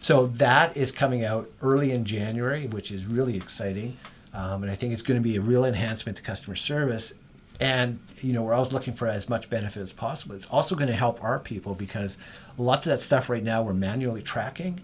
So 0.03 0.27
that 0.27 0.77
is 0.77 0.91
coming 0.91 1.25
out 1.25 1.49
early 1.63 1.93
in 1.93 2.05
January, 2.05 2.67
which 2.67 2.91
is 2.91 3.07
really 3.07 3.37
exciting. 3.37 3.97
Um, 4.35 4.65
and 4.65 4.73
I 4.73 4.75
think 4.75 4.93
it's 4.93 5.03
going 5.03 5.23
to 5.23 5.23
be 5.23 5.37
a 5.37 5.41
real 5.41 5.65
enhancement 5.65 6.17
to 6.17 6.25
customer 6.25 6.57
service. 6.57 7.15
And 7.61 8.01
you 8.21 8.33
know, 8.33 8.43
we're 8.43 8.53
always 8.53 8.73
looking 8.73 8.95
for 8.95 9.07
as 9.07 9.29
much 9.29 9.49
benefit 9.49 9.81
as 9.81 9.93
possible. 9.93 10.35
It's 10.35 10.47
also 10.47 10.75
going 10.75 10.89
to 10.89 10.95
help 10.95 11.23
our 11.23 11.39
people 11.39 11.77
because 11.77 12.19
lots 12.59 12.85
of 12.85 12.91
that 12.91 13.01
stuff 13.01 13.31
right 13.31 13.45
now 13.45 13.63
we're 13.63 13.75
manually 13.75 14.23
tracking. 14.23 14.81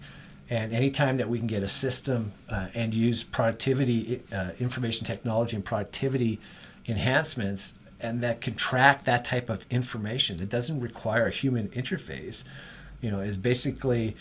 And 0.49 0.71
anytime 0.71 1.17
that 1.17 1.27
we 1.27 1.37
can 1.37 1.47
get 1.47 1.63
a 1.63 1.67
system 1.67 2.31
uh, 2.49 2.67
and 2.73 2.93
use 2.93 3.21
productivity, 3.21 4.21
uh, 4.33 4.51
information 4.57 5.05
technology, 5.05 5.57
and 5.57 5.65
productivity 5.65 6.39
enhancements, 6.87 7.73
and 7.99 8.21
that 8.21 8.39
can 8.39 8.55
track 8.55 9.03
that 9.03 9.25
type 9.25 9.49
of 9.49 9.65
information 9.69 10.37
that 10.37 10.47
doesn't 10.47 10.79
require 10.79 11.25
a 11.25 11.29
human 11.29 11.67
interface, 11.69 12.45
you 13.01 13.11
know, 13.11 13.19
is 13.19 13.35
basically 13.35 14.15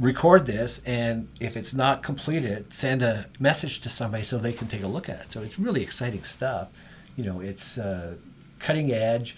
record 0.00 0.46
this 0.46 0.82
and 0.84 1.28
if 1.38 1.56
it's 1.56 1.74
not 1.74 2.02
completed, 2.02 2.72
send 2.72 3.02
a 3.02 3.26
message 3.38 3.80
to 3.80 3.88
somebody 3.88 4.24
so 4.24 4.38
they 4.38 4.52
can 4.52 4.66
take 4.66 4.82
a 4.82 4.88
look 4.88 5.08
at 5.08 5.20
it. 5.20 5.32
So 5.32 5.42
it's 5.42 5.58
really 5.58 5.82
exciting 5.82 6.24
stuff. 6.24 6.68
You 7.16 7.24
know, 7.24 7.40
it's 7.40 7.78
uh, 7.78 8.14
cutting 8.58 8.92
edge 8.92 9.36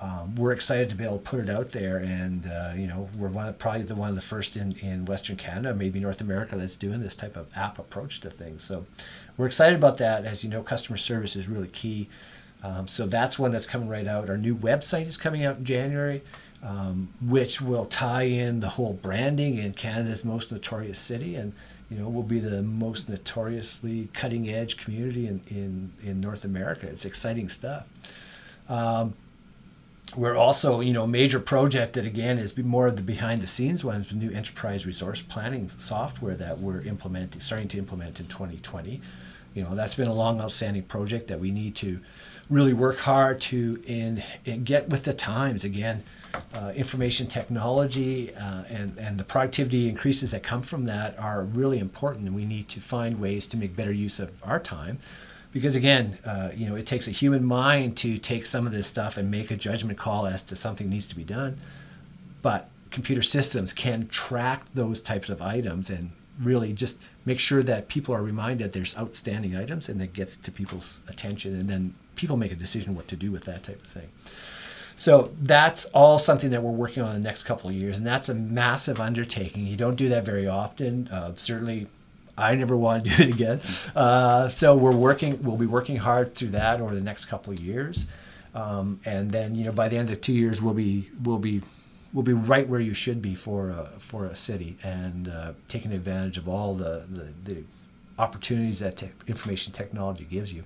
um, 0.00 0.36
we're 0.36 0.52
excited 0.52 0.88
to 0.90 0.94
be 0.94 1.04
able 1.04 1.18
to 1.18 1.24
put 1.24 1.40
it 1.40 1.50
out 1.50 1.72
there, 1.72 1.96
and 1.98 2.46
uh, 2.46 2.72
you 2.76 2.86
know 2.86 3.08
we're 3.18 3.28
one, 3.28 3.52
probably 3.54 3.82
the 3.82 3.96
one 3.96 4.08
of 4.08 4.14
the 4.14 4.22
first 4.22 4.56
in, 4.56 4.72
in 4.80 5.04
Western 5.06 5.36
Canada, 5.36 5.74
maybe 5.74 5.98
North 5.98 6.20
America, 6.20 6.56
that's 6.56 6.76
doing 6.76 7.00
this 7.00 7.16
type 7.16 7.36
of 7.36 7.48
app 7.56 7.80
approach 7.80 8.20
to 8.20 8.30
things. 8.30 8.62
So 8.62 8.86
we're 9.36 9.46
excited 9.46 9.76
about 9.76 9.98
that. 9.98 10.24
As 10.24 10.44
you 10.44 10.50
know, 10.50 10.62
customer 10.62 10.98
service 10.98 11.34
is 11.34 11.48
really 11.48 11.68
key. 11.68 12.08
Um, 12.62 12.86
so 12.86 13.06
that's 13.06 13.38
one 13.38 13.50
that's 13.50 13.66
coming 13.66 13.88
right 13.88 14.06
out. 14.06 14.28
Our 14.28 14.36
new 14.36 14.54
website 14.54 15.06
is 15.06 15.16
coming 15.16 15.44
out 15.44 15.58
in 15.58 15.64
January, 15.64 16.22
um, 16.62 17.08
which 17.20 17.60
will 17.60 17.84
tie 17.84 18.24
in 18.24 18.60
the 18.60 18.68
whole 18.70 18.94
branding 18.94 19.58
in 19.58 19.72
Canada's 19.72 20.24
most 20.24 20.50
notorious 20.50 20.98
city, 20.98 21.34
and 21.36 21.52
you 21.90 21.98
know 21.98 22.08
will 22.08 22.22
be 22.22 22.40
the 22.40 22.62
most 22.62 23.08
notoriously 23.08 24.08
cutting 24.12 24.48
edge 24.48 24.76
community 24.76 25.26
in 25.26 25.40
in, 25.48 25.92
in 26.02 26.20
North 26.20 26.44
America. 26.44 26.86
It's 26.86 27.04
exciting 27.04 27.48
stuff. 27.48 27.86
Um, 28.68 29.14
we're 30.16 30.36
also, 30.36 30.80
you 30.80 30.92
know, 30.92 31.06
major 31.06 31.38
project 31.38 31.92
that 31.94 32.06
again 32.06 32.38
is 32.38 32.56
more 32.56 32.86
of 32.86 32.96
the 32.96 33.02
behind 33.02 33.42
the 33.42 33.46
scenes 33.46 33.84
ones, 33.84 34.08
the 34.08 34.16
new 34.16 34.30
enterprise 34.30 34.86
resource 34.86 35.20
planning 35.20 35.68
software 35.76 36.34
that 36.34 36.58
we're 36.58 36.80
implementing, 36.82 37.40
starting 37.40 37.68
to 37.68 37.78
implement 37.78 38.18
in 38.18 38.26
2020. 38.26 39.02
You 39.54 39.64
know, 39.64 39.74
that's 39.74 39.94
been 39.94 40.08
a 40.08 40.14
long 40.14 40.40
outstanding 40.40 40.84
project 40.84 41.28
that 41.28 41.40
we 41.40 41.50
need 41.50 41.74
to 41.76 42.00
really 42.48 42.72
work 42.72 42.98
hard 42.98 43.40
to 43.42 43.80
in, 43.86 44.22
get 44.64 44.88
with 44.88 45.04
the 45.04 45.12
times 45.12 45.64
again. 45.64 46.02
Uh, 46.54 46.72
information 46.74 47.26
technology 47.26 48.34
uh, 48.34 48.64
and, 48.68 48.96
and 48.98 49.18
the 49.18 49.24
productivity 49.24 49.88
increases 49.88 50.30
that 50.30 50.42
come 50.42 50.62
from 50.62 50.86
that 50.86 51.18
are 51.18 51.44
really 51.44 51.78
important, 51.78 52.26
and 52.26 52.34
we 52.34 52.44
need 52.44 52.68
to 52.68 52.80
find 52.80 53.20
ways 53.20 53.46
to 53.46 53.56
make 53.56 53.76
better 53.76 53.92
use 53.92 54.18
of 54.18 54.30
our 54.42 54.58
time 54.58 54.98
because 55.52 55.74
again, 55.74 56.18
uh, 56.24 56.50
you 56.54 56.66
know, 56.66 56.76
it 56.76 56.86
takes 56.86 57.08
a 57.08 57.10
human 57.10 57.44
mind 57.44 57.96
to 57.98 58.18
take 58.18 58.46
some 58.46 58.66
of 58.66 58.72
this 58.72 58.86
stuff 58.86 59.16
and 59.16 59.30
make 59.30 59.50
a 59.50 59.56
judgment 59.56 59.98
call 59.98 60.26
as 60.26 60.42
to 60.42 60.56
something 60.56 60.88
needs 60.88 61.06
to 61.06 61.16
be 61.16 61.24
done. 61.24 61.58
But 62.42 62.70
computer 62.90 63.22
systems 63.22 63.72
can 63.72 64.08
track 64.08 64.64
those 64.74 65.00
types 65.00 65.28
of 65.28 65.42
items 65.42 65.90
and 65.90 66.10
really 66.40 66.72
just 66.72 66.98
make 67.24 67.40
sure 67.40 67.62
that 67.62 67.88
people 67.88 68.14
are 68.14 68.22
reminded 68.22 68.72
there's 68.72 68.96
outstanding 68.96 69.56
items 69.56 69.88
and 69.88 70.00
that 70.00 70.12
gets 70.12 70.36
to 70.36 70.52
people's 70.52 71.00
attention 71.08 71.54
and 71.54 71.68
then 71.68 71.94
people 72.14 72.36
make 72.36 72.52
a 72.52 72.56
decision 72.56 72.94
what 72.94 73.08
to 73.08 73.16
do 73.16 73.30
with 73.32 73.44
that 73.44 73.64
type 73.64 73.80
of 73.80 73.86
thing. 73.86 74.08
So 74.98 75.30
that's 75.40 75.84
all 75.86 76.18
something 76.18 76.50
that 76.50 76.60
we're 76.64 76.72
working 76.72 77.04
on 77.04 77.14
in 77.14 77.22
the 77.22 77.28
next 77.28 77.44
couple 77.44 77.70
of 77.70 77.76
years, 77.76 77.96
and 77.96 78.04
that's 78.06 78.28
a 78.28 78.34
massive 78.34 79.00
undertaking. 79.00 79.64
You 79.64 79.76
don't 79.76 79.94
do 79.94 80.08
that 80.08 80.24
very 80.24 80.48
often. 80.48 81.06
Uh, 81.06 81.34
certainly, 81.36 81.86
I 82.36 82.56
never 82.56 82.76
want 82.76 83.04
to 83.04 83.10
do 83.16 83.22
it 83.22 83.28
again. 83.32 83.60
Uh, 83.94 84.48
so 84.48 84.76
we're 84.76 84.90
working. 84.90 85.40
We'll 85.40 85.56
be 85.56 85.66
working 85.66 85.96
hard 85.96 86.34
through 86.34 86.48
that 86.50 86.80
over 86.80 86.96
the 86.96 87.00
next 87.00 87.26
couple 87.26 87.52
of 87.52 87.60
years, 87.60 88.08
um, 88.56 88.98
and 89.04 89.30
then 89.30 89.54
you 89.54 89.66
know 89.66 89.72
by 89.72 89.88
the 89.88 89.96
end 89.96 90.10
of 90.10 90.20
two 90.20 90.32
years 90.32 90.60
we'll 90.60 90.74
be 90.74 91.08
we'll 91.22 91.38
be 91.38 91.62
we'll 92.12 92.24
be 92.24 92.32
right 92.32 92.68
where 92.68 92.80
you 92.80 92.92
should 92.92 93.22
be 93.22 93.36
for 93.36 93.70
a, 93.70 93.84
for 94.00 94.24
a 94.24 94.34
city 94.34 94.78
and 94.82 95.28
uh, 95.28 95.52
taking 95.68 95.92
advantage 95.92 96.38
of 96.38 96.48
all 96.48 96.74
the 96.74 97.04
the, 97.08 97.28
the 97.44 97.62
opportunities 98.18 98.80
that 98.80 98.96
te- 98.96 99.10
information 99.28 99.72
technology 99.72 100.24
gives 100.24 100.52
you. 100.52 100.64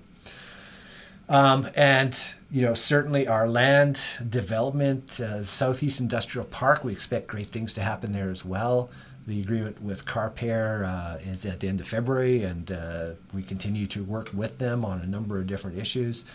Um, 1.29 1.69
and 1.75 2.19
you 2.51 2.63
know 2.63 2.73
certainly 2.73 3.27
our 3.27 3.47
land 3.47 4.01
development, 4.29 5.19
uh, 5.19 5.43
Southeast 5.43 5.99
Industrial 5.99 6.45
Park, 6.45 6.83
we 6.83 6.91
expect 6.91 7.27
great 7.27 7.47
things 7.47 7.73
to 7.75 7.81
happen 7.81 8.11
there 8.11 8.29
as 8.29 8.43
well. 8.43 8.89
The 9.25 9.39
agreement 9.39 9.81
with 9.81 10.05
Carpere 10.05 10.83
uh, 10.85 11.17
is 11.25 11.45
at 11.45 11.61
the 11.61 11.69
end 11.69 11.79
of 11.79 11.87
February, 11.87 12.43
and 12.43 12.69
uh, 12.71 13.11
we 13.33 13.41
continue 13.41 13.87
to 13.87 14.03
work 14.03 14.29
with 14.33 14.57
them 14.57 14.83
on 14.83 14.99
a 14.99 15.07
number 15.07 15.39
of 15.39 15.47
different 15.47 15.77
issues. 15.77 16.25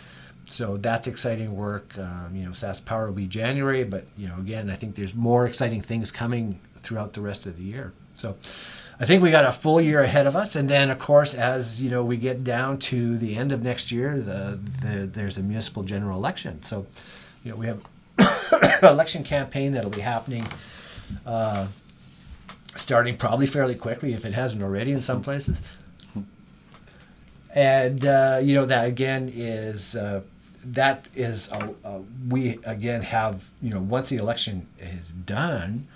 So 0.49 0.77
that's 0.77 1.07
exciting 1.07 1.55
work. 1.55 1.95
Um, 1.99 2.31
you 2.33 2.43
know, 2.43 2.51
SaskPower 2.51 3.05
will 3.05 3.13
be 3.13 3.27
January, 3.27 3.83
but 3.83 4.05
you 4.17 4.27
know, 4.27 4.37
again, 4.37 4.71
I 4.71 4.75
think 4.75 4.95
there's 4.95 5.13
more 5.13 5.45
exciting 5.45 5.81
things 5.81 6.11
coming 6.11 6.59
throughout 6.79 7.13
the 7.13 7.21
rest 7.21 7.45
of 7.45 7.57
the 7.57 7.63
year. 7.63 7.93
So 8.15 8.35
I 9.01 9.05
think 9.05 9.23
we 9.23 9.31
got 9.31 9.45
a 9.45 9.51
full 9.51 9.79
year 9.79 10.03
ahead 10.03 10.27
of 10.27 10.35
us, 10.35 10.57
and 10.57 10.69
then 10.69 10.89
of 10.89 10.99
course, 10.99 11.33
as 11.33 11.81
you 11.81 11.89
know, 11.89 12.03
we 12.03 12.17
get 12.17 12.43
down 12.43 12.79
to 12.79 13.17
the 13.17 13.37
end 13.37 13.53
of 13.53 13.63
next 13.63 13.91
year, 13.91 14.19
the, 14.19 14.59
the 14.81 15.05
there's 15.05 15.37
a 15.37 15.43
municipal 15.43 15.83
general 15.83 16.17
election. 16.17 16.61
So, 16.63 16.85
you 17.43 17.51
know, 17.51 17.57
we 17.57 17.67
have 17.67 18.83
election 18.83 19.23
campaign 19.23 19.71
that'll 19.71 19.89
be 19.89 20.01
happening. 20.01 20.45
Uh, 21.25 21.67
starting 22.75 23.17
probably 23.17 23.47
fairly 23.47 23.75
quickly 23.75 24.13
if 24.13 24.25
it 24.25 24.33
hasn't 24.33 24.63
already 24.63 24.91
in 24.91 25.01
some 25.01 25.21
places. 25.21 25.61
And 27.53 28.05
uh, 28.05 28.39
you 28.43 28.53
know 28.53 28.65
that 28.65 28.85
again 28.85 29.31
is 29.33 29.95
uh, 29.95 30.21
that 30.65 31.07
is 31.15 31.51
a, 31.51 31.73
a, 31.83 32.01
we 32.27 32.59
again 32.65 33.01
have 33.01 33.49
you 33.61 33.71
know 33.71 33.81
once 33.81 34.09
the 34.09 34.17
election 34.17 34.67
is 34.79 35.13
done, 35.13 35.87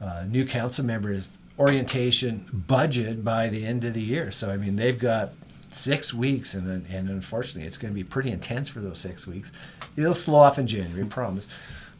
uh, 0.00 0.24
new 0.26 0.46
council 0.46 0.84
members 0.84 1.28
orientation 1.58 2.64
budget 2.66 3.24
by 3.24 3.48
the 3.48 3.64
end 3.64 3.84
of 3.84 3.94
the 3.94 4.02
year. 4.02 4.30
So 4.30 4.50
I 4.50 4.56
mean 4.56 4.76
they've 4.76 4.98
got 4.98 5.30
six 5.70 6.12
weeks, 6.14 6.54
and 6.54 6.86
and 6.86 7.08
unfortunately, 7.08 7.66
it's 7.66 7.76
going 7.76 7.92
to 7.92 7.94
be 7.94 8.04
pretty 8.04 8.30
intense 8.30 8.68
for 8.68 8.80
those 8.80 8.98
six 8.98 9.26
weeks. 9.26 9.52
It'll 9.96 10.14
slow 10.14 10.38
off 10.38 10.58
in 10.58 10.66
January, 10.66 11.02
I 11.04 11.08
promise. 11.08 11.46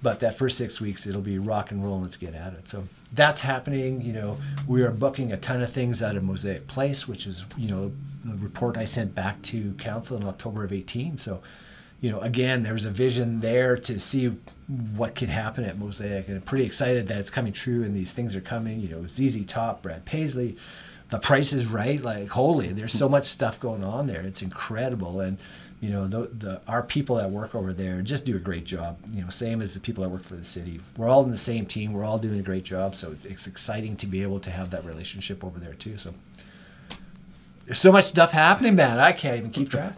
But 0.02 0.20
that 0.20 0.36
first 0.36 0.58
six 0.58 0.80
weeks, 0.80 1.06
it'll 1.06 1.22
be 1.22 1.38
rock 1.38 1.70
and 1.70 1.82
roll. 1.82 2.00
Let's 2.00 2.16
get 2.16 2.34
at 2.34 2.52
it. 2.52 2.68
So 2.68 2.84
that's 3.12 3.40
happening. 3.40 4.02
You 4.02 4.12
know, 4.12 4.38
we 4.66 4.82
are 4.82 4.90
booking 4.90 5.32
a 5.32 5.36
ton 5.36 5.62
of 5.62 5.72
things 5.72 6.02
out 6.02 6.16
of 6.16 6.22
Mosaic 6.22 6.66
Place, 6.66 7.08
which 7.08 7.26
is 7.26 7.44
you 7.56 7.68
know 7.68 7.92
the 8.24 8.36
report 8.36 8.76
I 8.76 8.84
sent 8.84 9.14
back 9.14 9.40
to 9.42 9.72
council 9.74 10.16
in 10.16 10.24
October 10.24 10.64
of 10.64 10.72
18. 10.72 11.18
So, 11.18 11.42
you 12.00 12.10
know, 12.10 12.20
again, 12.20 12.62
there's 12.62 12.84
a 12.84 12.90
vision 12.90 13.40
there 13.40 13.76
to 13.76 14.00
see 14.00 14.36
what 14.68 15.14
could 15.14 15.30
happen 15.30 15.64
at 15.64 15.78
Mosaic, 15.78 16.26
and 16.28 16.36
I'm 16.36 16.42
pretty 16.42 16.64
excited 16.64 17.06
that 17.08 17.18
it's 17.18 17.30
coming 17.30 17.52
true 17.52 17.84
and 17.84 17.94
these 17.94 18.12
things 18.12 18.34
are 18.34 18.40
coming. 18.40 18.80
You 18.80 18.88
know, 18.88 19.06
ZZ 19.06 19.44
Top, 19.44 19.82
Brad 19.82 20.04
Paisley, 20.04 20.56
the 21.08 21.18
price 21.18 21.52
is 21.52 21.68
right. 21.68 22.02
Like, 22.02 22.28
holy, 22.28 22.68
there's 22.68 22.92
so 22.92 23.08
much 23.08 23.26
stuff 23.26 23.60
going 23.60 23.84
on 23.84 24.06
there. 24.06 24.22
It's 24.22 24.42
incredible, 24.42 25.20
and 25.20 25.38
you 25.80 25.90
know, 25.90 26.08
the, 26.08 26.30
the 26.32 26.60
our 26.66 26.82
people 26.82 27.16
that 27.16 27.30
work 27.30 27.54
over 27.54 27.72
there 27.72 28.02
just 28.02 28.24
do 28.24 28.34
a 28.34 28.40
great 28.40 28.64
job. 28.64 28.98
You 29.12 29.22
know, 29.22 29.30
same 29.30 29.62
as 29.62 29.74
the 29.74 29.80
people 29.80 30.02
that 30.02 30.10
work 30.10 30.24
for 30.24 30.34
the 30.34 30.44
city. 30.44 30.80
We're 30.96 31.08
all 31.08 31.22
in 31.22 31.30
the 31.30 31.38
same 31.38 31.66
team. 31.66 31.92
We're 31.92 32.04
all 32.04 32.18
doing 32.18 32.40
a 32.40 32.42
great 32.42 32.64
job. 32.64 32.94
So 32.94 33.14
it's 33.24 33.46
exciting 33.46 33.96
to 33.96 34.06
be 34.06 34.22
able 34.22 34.40
to 34.40 34.50
have 34.50 34.70
that 34.70 34.84
relationship 34.84 35.44
over 35.44 35.60
there 35.60 35.74
too. 35.74 35.96
So 35.96 36.12
there's 37.66 37.80
so 37.80 37.90
much 37.90 38.04
stuff 38.04 38.30
happening, 38.30 38.76
man. 38.76 39.00
I 39.00 39.10
can't 39.10 39.38
even 39.38 39.50
keep 39.50 39.68
track. 39.68 39.94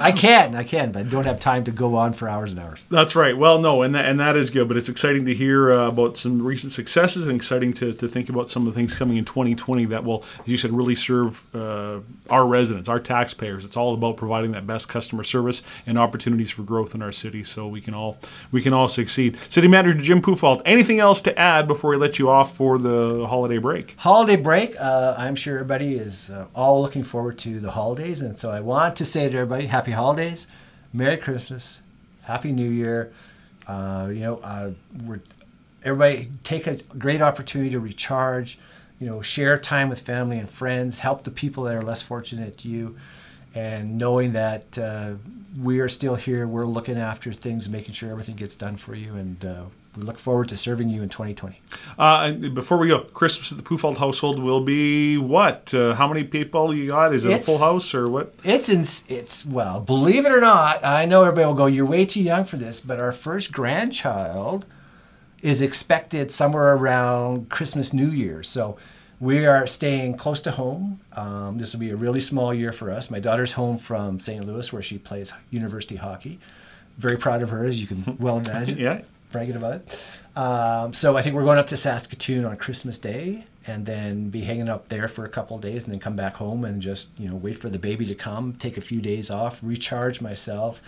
I 0.00 0.10
can, 0.10 0.56
I 0.56 0.64
can, 0.64 0.90
but 0.90 1.06
I 1.06 1.08
don't 1.08 1.24
have 1.24 1.38
time 1.38 1.62
to 1.64 1.70
go 1.70 1.94
on 1.94 2.12
for 2.14 2.28
hours 2.28 2.50
and 2.50 2.58
hours. 2.58 2.84
That's 2.90 3.14
right. 3.14 3.38
Well, 3.38 3.60
no, 3.60 3.82
and 3.82 3.94
that, 3.94 4.06
and 4.06 4.18
that 4.18 4.34
is 4.36 4.50
good. 4.50 4.66
But 4.66 4.76
it's 4.76 4.88
exciting 4.88 5.24
to 5.26 5.34
hear 5.34 5.70
uh, 5.70 5.86
about 5.86 6.16
some 6.16 6.42
recent 6.42 6.72
successes 6.72 7.28
and 7.28 7.36
exciting 7.36 7.74
to, 7.74 7.92
to 7.94 8.08
think 8.08 8.28
about 8.28 8.50
some 8.50 8.66
of 8.66 8.74
the 8.74 8.78
things 8.78 8.98
coming 8.98 9.18
in 9.18 9.24
2020 9.24 9.84
that 9.86 10.02
will, 10.02 10.24
as 10.40 10.48
you 10.48 10.56
said, 10.56 10.72
really 10.72 10.96
serve 10.96 11.46
uh, 11.54 12.00
our 12.28 12.44
residents, 12.44 12.88
our 12.88 12.98
taxpayers. 12.98 13.64
It's 13.64 13.76
all 13.76 13.94
about 13.94 14.16
providing 14.16 14.50
that 14.52 14.66
best 14.66 14.88
customer 14.88 15.22
service 15.22 15.62
and 15.86 15.96
opportunities 15.96 16.50
for 16.50 16.62
growth 16.64 16.92
in 16.92 17.02
our 17.02 17.12
city, 17.12 17.44
so 17.44 17.68
we 17.68 17.80
can 17.80 17.94
all 17.94 18.18
we 18.50 18.62
can 18.62 18.72
all 18.72 18.88
succeed. 18.88 19.38
City 19.48 19.68
Manager 19.68 19.96
Jim 19.96 20.20
Puffalt, 20.20 20.60
anything 20.64 20.98
else 20.98 21.20
to 21.20 21.38
add 21.38 21.68
before 21.68 21.90
we 21.90 21.96
let 21.96 22.18
you 22.18 22.28
off 22.28 22.56
for 22.56 22.78
the 22.78 23.28
holiday 23.28 23.58
break? 23.58 23.94
Holiday 23.98 24.36
break. 24.36 24.74
Uh, 24.80 25.14
I'm 25.16 25.36
sure 25.36 25.54
everybody 25.54 25.94
is 25.94 26.28
uh, 26.28 26.48
all 26.52 26.82
looking 26.82 27.04
forward 27.04 27.11
to 27.12 27.60
the 27.60 27.70
holidays. 27.70 28.22
And 28.22 28.38
so 28.38 28.50
I 28.50 28.60
want 28.60 28.96
to 28.96 29.04
say 29.04 29.28
to 29.28 29.36
everybody, 29.36 29.66
happy 29.66 29.92
holidays, 29.92 30.46
Merry 30.92 31.18
Christmas, 31.18 31.82
Happy 32.22 32.52
New 32.52 32.70
Year. 32.70 33.12
Uh, 33.66 34.08
you 34.10 34.20
know, 34.20 34.36
uh, 34.36 34.72
we're, 35.04 35.20
everybody 35.84 36.30
take 36.42 36.66
a 36.66 36.76
great 36.76 37.20
opportunity 37.20 37.70
to 37.70 37.80
recharge, 37.80 38.58
you 38.98 39.06
know, 39.06 39.20
share 39.20 39.58
time 39.58 39.88
with 39.88 40.00
family 40.00 40.38
and 40.38 40.48
friends, 40.48 41.00
help 41.00 41.24
the 41.24 41.30
people 41.30 41.64
that 41.64 41.76
are 41.76 41.82
less 41.82 42.02
fortunate 42.02 42.56
to 42.58 42.68
you, 42.68 42.96
and 43.54 43.98
knowing 43.98 44.32
that 44.32 44.78
uh, 44.78 45.14
we 45.60 45.80
are 45.80 45.88
still 45.88 46.14
here, 46.14 46.46
we're 46.46 46.64
looking 46.64 46.96
after 46.96 47.32
things, 47.32 47.68
making 47.68 47.92
sure 47.94 48.10
everything 48.10 48.36
gets 48.36 48.56
done 48.56 48.76
for 48.76 48.94
you, 48.94 49.14
and 49.14 49.44
uh, 49.44 49.64
we 49.96 50.02
look 50.02 50.18
forward 50.18 50.48
to 50.48 50.56
serving 50.56 50.88
you 50.88 51.02
in 51.02 51.08
2020. 51.08 51.60
Uh, 51.98 52.32
before 52.32 52.78
we 52.78 52.88
go, 52.88 53.00
Christmas 53.00 53.52
at 53.52 53.58
the 53.58 53.64
Puffalt 53.64 53.98
household 53.98 54.38
will 54.38 54.62
be 54.62 55.18
what? 55.18 55.72
Uh, 55.74 55.94
how 55.94 56.08
many 56.08 56.24
people 56.24 56.74
you 56.74 56.88
got? 56.88 57.14
Is 57.14 57.24
it 57.24 57.32
it's, 57.32 57.48
a 57.48 57.52
full 57.52 57.58
house 57.58 57.92
or 57.94 58.08
what? 58.08 58.34
It's 58.42 58.68
in, 58.70 58.80
it's 59.14 59.44
well, 59.44 59.80
believe 59.80 60.24
it 60.24 60.32
or 60.32 60.40
not, 60.40 60.82
I 60.84 61.04
know 61.04 61.22
everybody 61.22 61.46
will 61.46 61.54
go, 61.54 61.66
"You're 61.66 61.86
way 61.86 62.06
too 62.06 62.22
young 62.22 62.44
for 62.44 62.56
this," 62.56 62.80
but 62.80 63.00
our 63.00 63.12
first 63.12 63.52
grandchild 63.52 64.64
is 65.42 65.60
expected 65.60 66.32
somewhere 66.32 66.74
around 66.74 67.50
Christmas, 67.50 67.92
New 67.92 68.08
Year. 68.08 68.42
So 68.42 68.78
we 69.20 69.44
are 69.44 69.66
staying 69.66 70.16
close 70.16 70.40
to 70.42 70.52
home. 70.52 71.00
Um, 71.14 71.58
this 71.58 71.72
will 71.72 71.80
be 71.80 71.90
a 71.90 71.96
really 71.96 72.20
small 72.20 72.54
year 72.54 72.72
for 72.72 72.90
us. 72.90 73.10
My 73.10 73.20
daughter's 73.20 73.52
home 73.52 73.76
from 73.76 74.20
St. 74.20 74.46
Louis, 74.46 74.72
where 74.72 74.82
she 74.82 74.96
plays 74.98 75.32
university 75.50 75.96
hockey. 75.96 76.38
Very 76.96 77.18
proud 77.18 77.42
of 77.42 77.50
her, 77.50 77.66
as 77.66 77.80
you 77.80 77.86
can 77.86 78.16
well 78.18 78.38
imagine. 78.46 78.78
yeah 78.78 79.02
bragging 79.32 79.56
about 79.56 79.74
it. 79.74 80.00
Um, 80.36 80.92
so 80.92 81.16
I 81.16 81.22
think 81.22 81.34
we're 81.34 81.44
going 81.44 81.58
up 81.58 81.66
to 81.68 81.76
Saskatoon 81.76 82.44
on 82.44 82.56
Christmas 82.56 82.98
Day 82.98 83.46
and 83.66 83.84
then 83.86 84.30
be 84.30 84.40
hanging 84.40 84.68
up 84.68 84.88
there 84.88 85.08
for 85.08 85.24
a 85.24 85.28
couple 85.28 85.58
days 85.58 85.84
and 85.84 85.92
then 85.92 86.00
come 86.00 86.16
back 86.16 86.36
home 86.36 86.64
and 86.64 86.80
just, 86.80 87.08
you 87.18 87.28
know, 87.28 87.36
wait 87.36 87.58
for 87.58 87.68
the 87.68 87.78
baby 87.78 88.06
to 88.06 88.14
come, 88.14 88.54
take 88.54 88.76
a 88.76 88.80
few 88.80 89.00
days 89.00 89.30
off, 89.30 89.60
recharge 89.62 90.20
myself. 90.20 90.80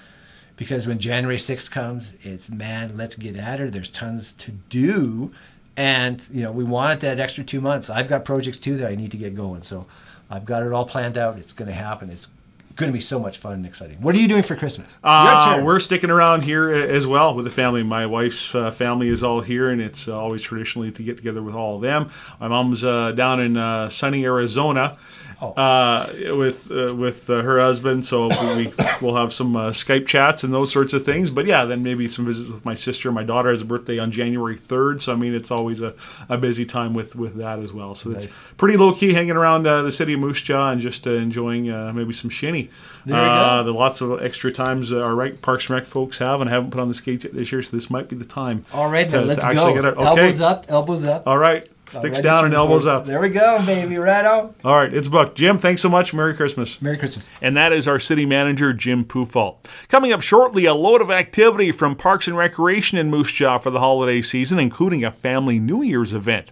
Because 0.56 0.86
when 0.86 0.98
January 0.98 1.36
6th 1.36 1.70
comes, 1.70 2.16
it's 2.22 2.48
man, 2.48 2.96
let's 2.96 3.16
get 3.16 3.36
at 3.36 3.58
her. 3.58 3.70
There's 3.70 3.90
tons 3.90 4.32
to 4.32 4.52
do. 4.52 5.32
And, 5.76 6.24
you 6.32 6.42
know, 6.42 6.52
we 6.52 6.62
want 6.62 7.00
that 7.00 7.18
extra 7.18 7.42
two 7.42 7.60
months. 7.60 7.90
I've 7.90 8.08
got 8.08 8.24
projects 8.24 8.58
too 8.58 8.76
that 8.76 8.90
I 8.90 8.94
need 8.94 9.10
to 9.10 9.16
get 9.16 9.34
going. 9.34 9.62
So 9.62 9.86
I've 10.30 10.44
got 10.44 10.62
it 10.62 10.72
all 10.72 10.86
planned 10.86 11.18
out. 11.18 11.38
It's 11.38 11.52
going 11.52 11.68
to 11.68 11.74
happen. 11.74 12.10
It's 12.10 12.28
going 12.76 12.90
to 12.90 12.92
be 12.92 13.00
so 13.00 13.18
much 13.18 13.38
fun 13.38 13.54
and 13.54 13.66
exciting. 13.66 14.00
What 14.00 14.14
are 14.14 14.18
you 14.18 14.28
doing 14.28 14.42
for 14.42 14.56
Christmas? 14.56 14.90
Uh, 15.02 15.60
we're 15.62 15.78
sticking 15.78 16.10
around 16.10 16.42
here 16.42 16.70
as 16.70 17.06
well 17.06 17.34
with 17.34 17.44
the 17.44 17.50
family. 17.50 17.82
My 17.82 18.06
wife's 18.06 18.54
uh, 18.54 18.70
family 18.70 19.08
is 19.08 19.22
all 19.22 19.40
here, 19.40 19.70
and 19.70 19.80
it's 19.80 20.08
uh, 20.08 20.18
always 20.18 20.42
traditionally 20.42 20.90
to 20.92 21.02
get 21.02 21.16
together 21.16 21.42
with 21.42 21.54
all 21.54 21.76
of 21.76 21.82
them. 21.82 22.10
My 22.40 22.48
mom's 22.48 22.84
uh, 22.84 23.12
down 23.12 23.40
in 23.40 23.56
uh, 23.56 23.90
sunny 23.90 24.24
Arizona, 24.24 24.98
oh. 25.44 25.62
uh, 25.62 26.36
with 26.36 26.70
uh, 26.70 26.94
with 26.94 27.28
uh, 27.28 27.42
her 27.42 27.60
husband. 27.60 28.04
So 28.06 28.28
we 28.56 28.72
will 29.00 29.16
have 29.16 29.32
some 29.32 29.56
uh, 29.56 29.70
Skype 29.70 30.06
chats 30.06 30.44
and 30.44 30.52
those 30.52 30.72
sorts 30.72 30.92
of 30.92 31.04
things. 31.04 31.30
But 31.30 31.46
yeah, 31.46 31.64
then 31.64 31.82
maybe 31.82 32.08
some 32.08 32.26
visits 32.26 32.50
with 32.50 32.64
my 32.64 32.74
sister. 32.74 33.10
My 33.12 33.24
daughter 33.24 33.50
has 33.50 33.62
a 33.62 33.64
birthday 33.64 33.98
on 33.98 34.10
January 34.10 34.56
third, 34.56 35.02
so 35.02 35.12
I 35.12 35.16
mean 35.16 35.34
it's 35.34 35.50
always 35.50 35.80
a, 35.80 35.94
a 36.28 36.38
busy 36.38 36.64
time 36.64 36.94
with 36.94 37.16
with 37.16 37.36
that 37.36 37.58
as 37.58 37.72
well. 37.72 37.94
So 37.94 38.10
nice. 38.10 38.24
it's 38.24 38.42
pretty 38.56 38.76
low 38.76 38.92
key 38.92 39.12
hanging 39.12 39.36
around 39.36 39.66
uh, 39.66 39.82
the 39.82 39.92
city 39.92 40.14
of 40.14 40.20
Moose 40.20 40.40
Jaw 40.42 40.70
and 40.70 40.80
just 40.80 41.06
uh, 41.06 41.10
enjoying 41.10 41.64
maybe 41.94 42.12
some 42.12 42.30
shinny. 42.30 42.70
There 43.04 43.20
you 43.20 43.24
go. 43.24 43.62
The 43.64 43.72
lots 43.72 44.00
of 44.00 44.22
extra 44.22 44.50
times 44.50 44.92
our 44.92 45.14
right 45.14 45.40
Parks 45.42 45.68
and 45.68 45.74
Rec 45.74 45.86
folks 45.86 46.18
have 46.18 46.40
and 46.40 46.48
haven't 46.48 46.70
put 46.70 46.80
on 46.80 46.88
the 46.88 46.94
skates 46.94 47.24
yet 47.24 47.34
this 47.34 47.52
year, 47.52 47.62
so 47.62 47.76
this 47.76 47.90
might 47.90 48.08
be 48.08 48.16
the 48.16 48.24
time. 48.24 48.64
All 48.72 48.90
right, 48.90 49.08
to, 49.08 49.20
let's 49.20 49.44
go. 49.44 49.74
Elbows 49.74 50.40
up, 50.40 50.66
elbows 50.68 51.04
up. 51.04 51.26
All 51.26 51.38
right. 51.38 51.68
Sticks 51.90 52.20
down 52.20 52.44
and 52.44 52.54
elbows 52.54 52.86
up. 52.86 53.04
There 53.06 53.20
we 53.20 53.28
go, 53.28 53.64
baby. 53.64 53.96
Right 53.98 54.24
on. 54.24 54.54
All 54.64 54.74
right, 54.76 54.92
it's 54.92 55.08
Buck. 55.08 55.34
Jim, 55.34 55.58
thanks 55.58 55.82
so 55.82 55.88
much. 55.88 56.12
Merry 56.12 56.34
Christmas. 56.34 56.80
Merry 56.82 56.96
Christmas. 56.96 57.28
And 57.40 57.56
that 57.56 57.72
is 57.72 57.86
our 57.86 57.98
city 57.98 58.26
manager, 58.26 58.72
Jim 58.72 59.04
Puffalt. 59.04 59.68
Coming 59.88 60.12
up 60.12 60.22
shortly, 60.22 60.64
a 60.64 60.74
load 60.74 61.00
of 61.00 61.10
activity 61.10 61.72
from 61.72 61.94
Parks 61.94 62.26
and 62.26 62.36
Recreation 62.36 62.98
in 62.98 63.10
Moose 63.10 63.32
Jaw 63.32 63.58
for 63.58 63.70
the 63.70 63.80
holiday 63.80 64.22
season, 64.22 64.58
including 64.58 65.04
a 65.04 65.12
family 65.12 65.58
New 65.58 65.82
Year's 65.82 66.14
event. 66.14 66.50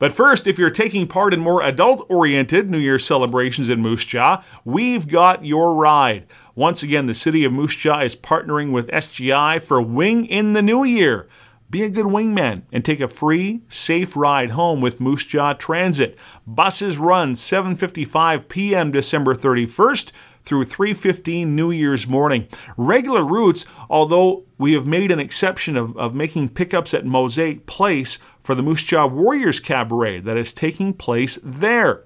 But 0.00 0.12
first, 0.12 0.46
if 0.46 0.58
you're 0.58 0.70
taking 0.70 1.06
part 1.06 1.34
in 1.34 1.40
more 1.40 1.62
adult 1.62 2.06
oriented 2.08 2.70
New 2.70 2.78
Year's 2.78 3.04
celebrations 3.04 3.68
in 3.68 3.82
Moose 3.82 4.04
Jaw, 4.06 4.42
we've 4.64 5.06
got 5.06 5.44
your 5.44 5.74
ride. 5.74 6.26
Once 6.54 6.82
again, 6.82 7.04
the 7.04 7.14
city 7.14 7.44
of 7.44 7.52
Moose 7.52 7.76
Jaw 7.76 8.00
is 8.00 8.16
partnering 8.16 8.72
with 8.72 8.88
SGI 8.88 9.62
for 9.62 9.80
Wing 9.80 10.24
in 10.24 10.54
the 10.54 10.62
New 10.62 10.84
Year. 10.84 11.28
Be 11.70 11.84
a 11.84 11.88
good 11.88 12.06
wingman 12.06 12.62
and 12.72 12.84
take 12.84 13.00
a 13.00 13.06
free, 13.06 13.60
safe 13.68 14.16
ride 14.16 14.50
home 14.50 14.80
with 14.80 14.98
Moose 14.98 15.24
Jaw 15.24 15.52
Transit. 15.52 16.18
Buses 16.44 16.98
run 16.98 17.34
7:55 17.34 18.48
p.m. 18.48 18.90
December 18.90 19.36
31st 19.36 20.10
through 20.42 20.64
3:15 20.64 21.46
New 21.46 21.70
Year's 21.70 22.08
morning. 22.08 22.48
Regular 22.76 23.24
routes, 23.24 23.66
although 23.88 24.46
we 24.58 24.72
have 24.72 24.84
made 24.84 25.12
an 25.12 25.20
exception 25.20 25.76
of, 25.76 25.96
of 25.96 26.12
making 26.12 26.48
pickups 26.48 26.92
at 26.92 27.06
Mosaic 27.06 27.66
Place 27.66 28.18
for 28.42 28.56
the 28.56 28.64
Moose 28.64 28.82
Jaw 28.82 29.06
Warriors 29.06 29.60
Cabaret 29.60 30.18
that 30.20 30.36
is 30.36 30.52
taking 30.52 30.92
place 30.92 31.38
there 31.44 32.02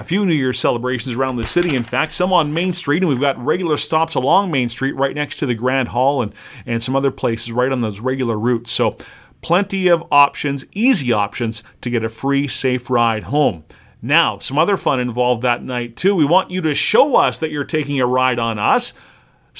a 0.00 0.04
few 0.04 0.24
New 0.24 0.32
Year's 0.32 0.58
celebrations 0.58 1.14
around 1.14 1.36
the 1.36 1.46
city, 1.46 1.76
in 1.76 1.84
fact, 1.84 2.14
some 2.14 2.32
on 2.32 2.54
Main 2.54 2.72
Street, 2.72 3.02
and 3.02 3.08
we've 3.10 3.20
got 3.20 3.38
regular 3.38 3.76
stops 3.76 4.14
along 4.14 4.50
Main 4.50 4.70
Street 4.70 4.96
right 4.96 5.14
next 5.14 5.36
to 5.36 5.46
the 5.46 5.54
Grant 5.54 5.88
Hall 5.88 6.22
and, 6.22 6.32
and 6.64 6.82
some 6.82 6.96
other 6.96 7.10
places 7.10 7.52
right 7.52 7.70
on 7.70 7.82
those 7.82 8.00
regular 8.00 8.38
routes. 8.38 8.72
So, 8.72 8.96
plenty 9.42 9.88
of 9.88 10.02
options, 10.10 10.64
easy 10.72 11.12
options 11.12 11.62
to 11.82 11.90
get 11.90 12.02
a 12.02 12.08
free, 12.08 12.48
safe 12.48 12.88
ride 12.88 13.24
home. 13.24 13.64
Now, 14.00 14.38
some 14.38 14.58
other 14.58 14.78
fun 14.78 15.00
involved 15.00 15.42
that 15.42 15.62
night, 15.62 15.96
too. 15.96 16.14
We 16.14 16.24
want 16.24 16.50
you 16.50 16.62
to 16.62 16.74
show 16.74 17.16
us 17.16 17.38
that 17.38 17.50
you're 17.50 17.64
taking 17.64 18.00
a 18.00 18.06
ride 18.06 18.38
on 18.38 18.58
us. 18.58 18.94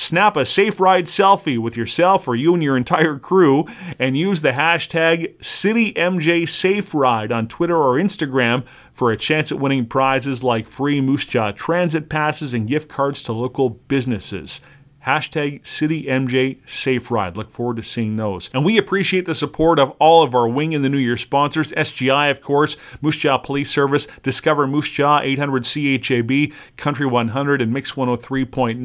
Snap 0.01 0.35
a 0.35 0.47
safe 0.47 0.81
ride 0.81 1.05
selfie 1.05 1.59
with 1.59 1.77
yourself 1.77 2.27
or 2.27 2.35
you 2.35 2.55
and 2.55 2.63
your 2.63 2.75
entire 2.75 3.19
crew 3.19 3.67
and 3.99 4.17
use 4.17 4.41
the 4.41 4.53
hashtag 4.53 5.37
CityMJSafeRide 5.41 7.31
on 7.31 7.47
Twitter 7.47 7.77
or 7.77 7.97
Instagram 7.97 8.65
for 8.95 9.13
a 9.13 9.17
chance 9.19 9.53
at 9.53 9.61
winning 9.61 9.85
prizes 9.85 10.43
like 10.43 10.67
free 10.67 11.03
Moose 11.03 11.27
Jaw 11.27 11.53
transit 11.53 12.09
passes 12.09 12.55
and 12.55 12.67
gift 12.67 12.89
cards 12.89 13.23
to 13.25 13.35
local 13.35 13.69
businesses. 13.69 14.63
Hashtag 15.07 15.63
CityMJ 15.63 16.69
Safe 16.69 17.11
Ride. 17.11 17.37
Look 17.37 17.51
forward 17.51 17.77
to 17.77 17.83
seeing 17.83 18.17
those. 18.17 18.51
And 18.53 18.65
we 18.65 18.77
appreciate 18.77 19.27
the 19.27 19.35
support 19.35 19.79
of 19.79 19.91
all 19.99 20.23
of 20.23 20.35
our 20.35 20.49
Wing 20.49 20.73
in 20.73 20.83
the 20.83 20.89
New 20.89 20.99
Year 20.99 21.17
sponsors 21.17 21.73
SGI, 21.73 22.31
of 22.31 22.41
course, 22.41 22.77
Moose 23.01 23.17
Jaw 23.17 23.39
Police 23.39 23.71
Service, 23.71 24.07
Discover 24.23 24.67
Moose 24.67 24.89
Jaw, 24.89 25.21
800 25.23 25.65
CHAB, 25.65 26.53
Country 26.77 27.07
100 27.07 27.63
and 27.63 27.73
Mix 27.73 27.93
103.9, 27.93 28.79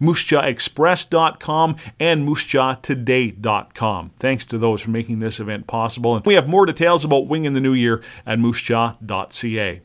MooseJawExpress.com, 0.00 1.76
and 1.98 2.28
MooseJawToday.com. 2.28 4.10
Thanks 4.16 4.46
to 4.46 4.58
those 4.58 4.80
for 4.80 4.90
making 4.90 5.18
this 5.18 5.40
event 5.40 5.66
possible. 5.66 6.16
And 6.16 6.24
we 6.24 6.34
have 6.34 6.48
more 6.48 6.66
details 6.66 7.04
about 7.04 7.26
Wing 7.26 7.44
in 7.44 7.52
the 7.52 7.60
New 7.60 7.74
Year 7.74 8.02
at 8.24 8.38
MooseJaw.ca. 8.38 9.82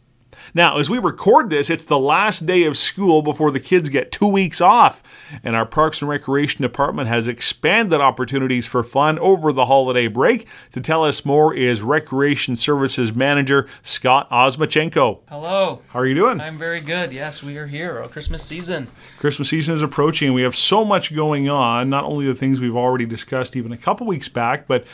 Now, 0.55 0.77
as 0.77 0.89
we 0.89 0.99
record 0.99 1.49
this, 1.49 1.69
it's 1.69 1.83
the 1.83 1.99
last 1.99 2.45
day 2.45 2.63
of 2.63 2.77
school 2.77 3.21
before 3.21 3.51
the 3.51 3.59
kids 3.59 3.89
get 3.89 4.13
two 4.13 4.25
weeks 4.25 4.61
off, 4.61 5.03
and 5.43 5.53
our 5.53 5.65
Parks 5.65 6.01
and 6.01 6.07
Recreation 6.07 6.61
Department 6.61 7.09
has 7.09 7.27
expanded 7.27 7.99
opportunities 7.99 8.65
for 8.65 8.81
fun 8.81 9.19
over 9.19 9.51
the 9.51 9.65
holiday 9.65 10.07
break. 10.07 10.47
To 10.71 10.79
tell 10.79 11.03
us 11.03 11.25
more 11.25 11.53
is 11.53 11.81
Recreation 11.81 12.55
Services 12.55 13.13
Manager 13.13 13.67
Scott 13.83 14.29
Osmachenko. 14.29 15.19
Hello. 15.27 15.81
How 15.89 15.99
are 15.99 16.05
you 16.05 16.15
doing? 16.15 16.39
I'm 16.39 16.57
very 16.57 16.79
good. 16.79 17.11
Yes, 17.11 17.43
we 17.43 17.57
are 17.57 17.67
here. 17.67 17.99
Our 17.99 18.07
Christmas 18.07 18.41
season. 18.41 18.87
Christmas 19.17 19.49
season 19.49 19.75
is 19.75 19.81
approaching, 19.81 20.31
we 20.31 20.43
have 20.43 20.55
so 20.55 20.85
much 20.85 21.13
going 21.13 21.49
on. 21.49 21.89
Not 21.89 22.05
only 22.05 22.27
the 22.27 22.33
things 22.33 22.61
we've 22.61 22.77
already 22.77 23.05
discussed 23.05 23.57
even 23.57 23.73
a 23.73 23.77
couple 23.77 24.07
weeks 24.07 24.29
back, 24.29 24.67
but 24.67 24.85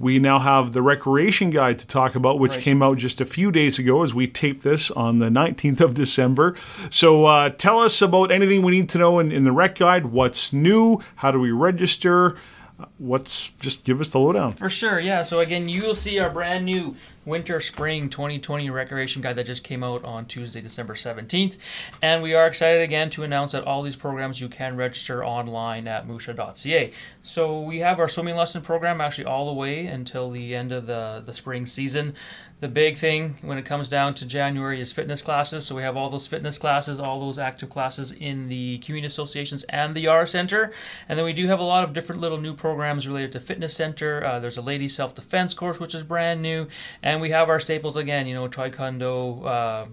we 0.00 0.18
now 0.18 0.38
have 0.40 0.72
the 0.72 0.80
recreation 0.82 1.50
guide 1.50 1.78
to 1.78 1.86
talk 1.86 2.14
about, 2.16 2.38
which 2.40 2.52
Right. 2.52 2.60
came 2.62 2.82
out 2.82 2.96
just 2.96 3.20
a 3.20 3.24
few 3.26 3.52
days 3.52 3.78
ago 3.78 4.02
as 4.02 4.14
we 4.14 4.26
tape 4.26 4.62
this 4.62 4.90
on 4.90 5.18
the 5.18 5.28
19th 5.28 5.80
of 5.82 5.92
December. 5.94 6.56
So 6.90 7.26
uh, 7.26 7.50
tell 7.50 7.78
us 7.80 8.00
about 8.00 8.32
anything 8.32 8.62
we 8.62 8.72
need 8.72 8.88
to 8.88 8.98
know 8.98 9.18
in, 9.18 9.30
in 9.30 9.44
the 9.44 9.52
rec 9.52 9.76
guide. 9.78 10.06
What's 10.06 10.52
new? 10.54 11.00
How 11.16 11.30
do 11.30 11.38
we 11.38 11.50
register? 11.52 12.36
Uh, 12.80 12.86
What's 12.96 13.50
just 13.60 13.84
give 13.84 14.00
us 14.00 14.08
the 14.08 14.18
lowdown. 14.18 14.52
For 14.54 14.70
sure, 14.70 14.98
yeah. 14.98 15.22
So 15.22 15.40
again, 15.40 15.68
you 15.68 15.82
will 15.82 15.94
see 15.94 16.18
our 16.18 16.30
brand 16.30 16.64
new 16.64 16.96
winter 17.24 17.60
spring 17.60 18.08
2020 18.08 18.70
recreation 18.70 19.20
guide 19.22 19.36
that 19.36 19.46
just 19.46 19.62
came 19.62 19.84
out 19.84 20.04
on 20.04 20.26
Tuesday, 20.26 20.60
December 20.60 20.94
17th. 20.94 21.58
And 22.00 22.22
we 22.22 22.34
are 22.34 22.46
excited 22.46 22.82
again 22.82 23.10
to 23.10 23.22
announce 23.22 23.52
that 23.52 23.64
all 23.64 23.82
these 23.82 23.96
programs 23.96 24.40
you 24.40 24.48
can 24.48 24.76
register 24.76 25.24
online 25.24 25.86
at 25.86 26.08
moosejaw.ca. 26.08 26.92
So 27.22 27.60
we 27.60 27.78
have 27.80 27.98
our 27.98 28.08
swimming 28.08 28.36
lesson 28.36 28.62
program 28.62 29.00
actually 29.00 29.26
all 29.26 29.46
the 29.46 29.52
way 29.52 29.86
until 29.86 30.30
the 30.30 30.54
end 30.54 30.72
of 30.72 30.86
the, 30.86 31.22
the 31.24 31.32
spring 31.32 31.66
season. 31.66 32.14
The 32.60 32.68
big 32.68 32.98
thing 32.98 33.38
when 33.40 33.56
it 33.56 33.64
comes 33.64 33.88
down 33.88 34.12
to 34.14 34.26
January 34.26 34.82
is 34.82 34.92
fitness 34.92 35.22
classes. 35.22 35.64
So 35.64 35.74
we 35.74 35.82
have 35.82 35.96
all 35.96 36.10
those 36.10 36.26
fitness 36.26 36.58
classes, 36.58 37.00
all 37.00 37.18
those 37.18 37.38
active 37.38 37.70
classes 37.70 38.12
in 38.12 38.48
the 38.48 38.76
community 38.78 39.06
associations 39.06 39.62
and 39.64 39.94
the 39.94 40.08
R 40.08 40.26
Center. 40.26 40.70
And 41.08 41.18
then 41.18 41.24
we 41.24 41.32
do 41.32 41.46
have 41.46 41.58
a 41.58 41.64
lot 41.64 41.84
of 41.84 41.94
different 41.94 42.20
little 42.20 42.36
new 42.36 42.52
programs 42.52 43.08
related 43.08 43.32
to 43.32 43.40
fitness 43.40 43.72
center. 43.72 44.22
Uh, 44.22 44.40
there's 44.40 44.58
a 44.58 44.62
ladies 44.62 44.94
self 44.94 45.14
defense 45.14 45.54
course 45.54 45.80
which 45.80 45.94
is 45.94 46.04
brand 46.04 46.42
new, 46.42 46.68
and 47.02 47.09
we 47.18 47.30
have 47.30 47.48
our 47.48 47.58
staples 47.58 47.96
again. 47.96 48.26
You 48.26 48.34
know, 48.34 48.46
taekwondo. 48.46 49.44
Uh, 49.44 49.86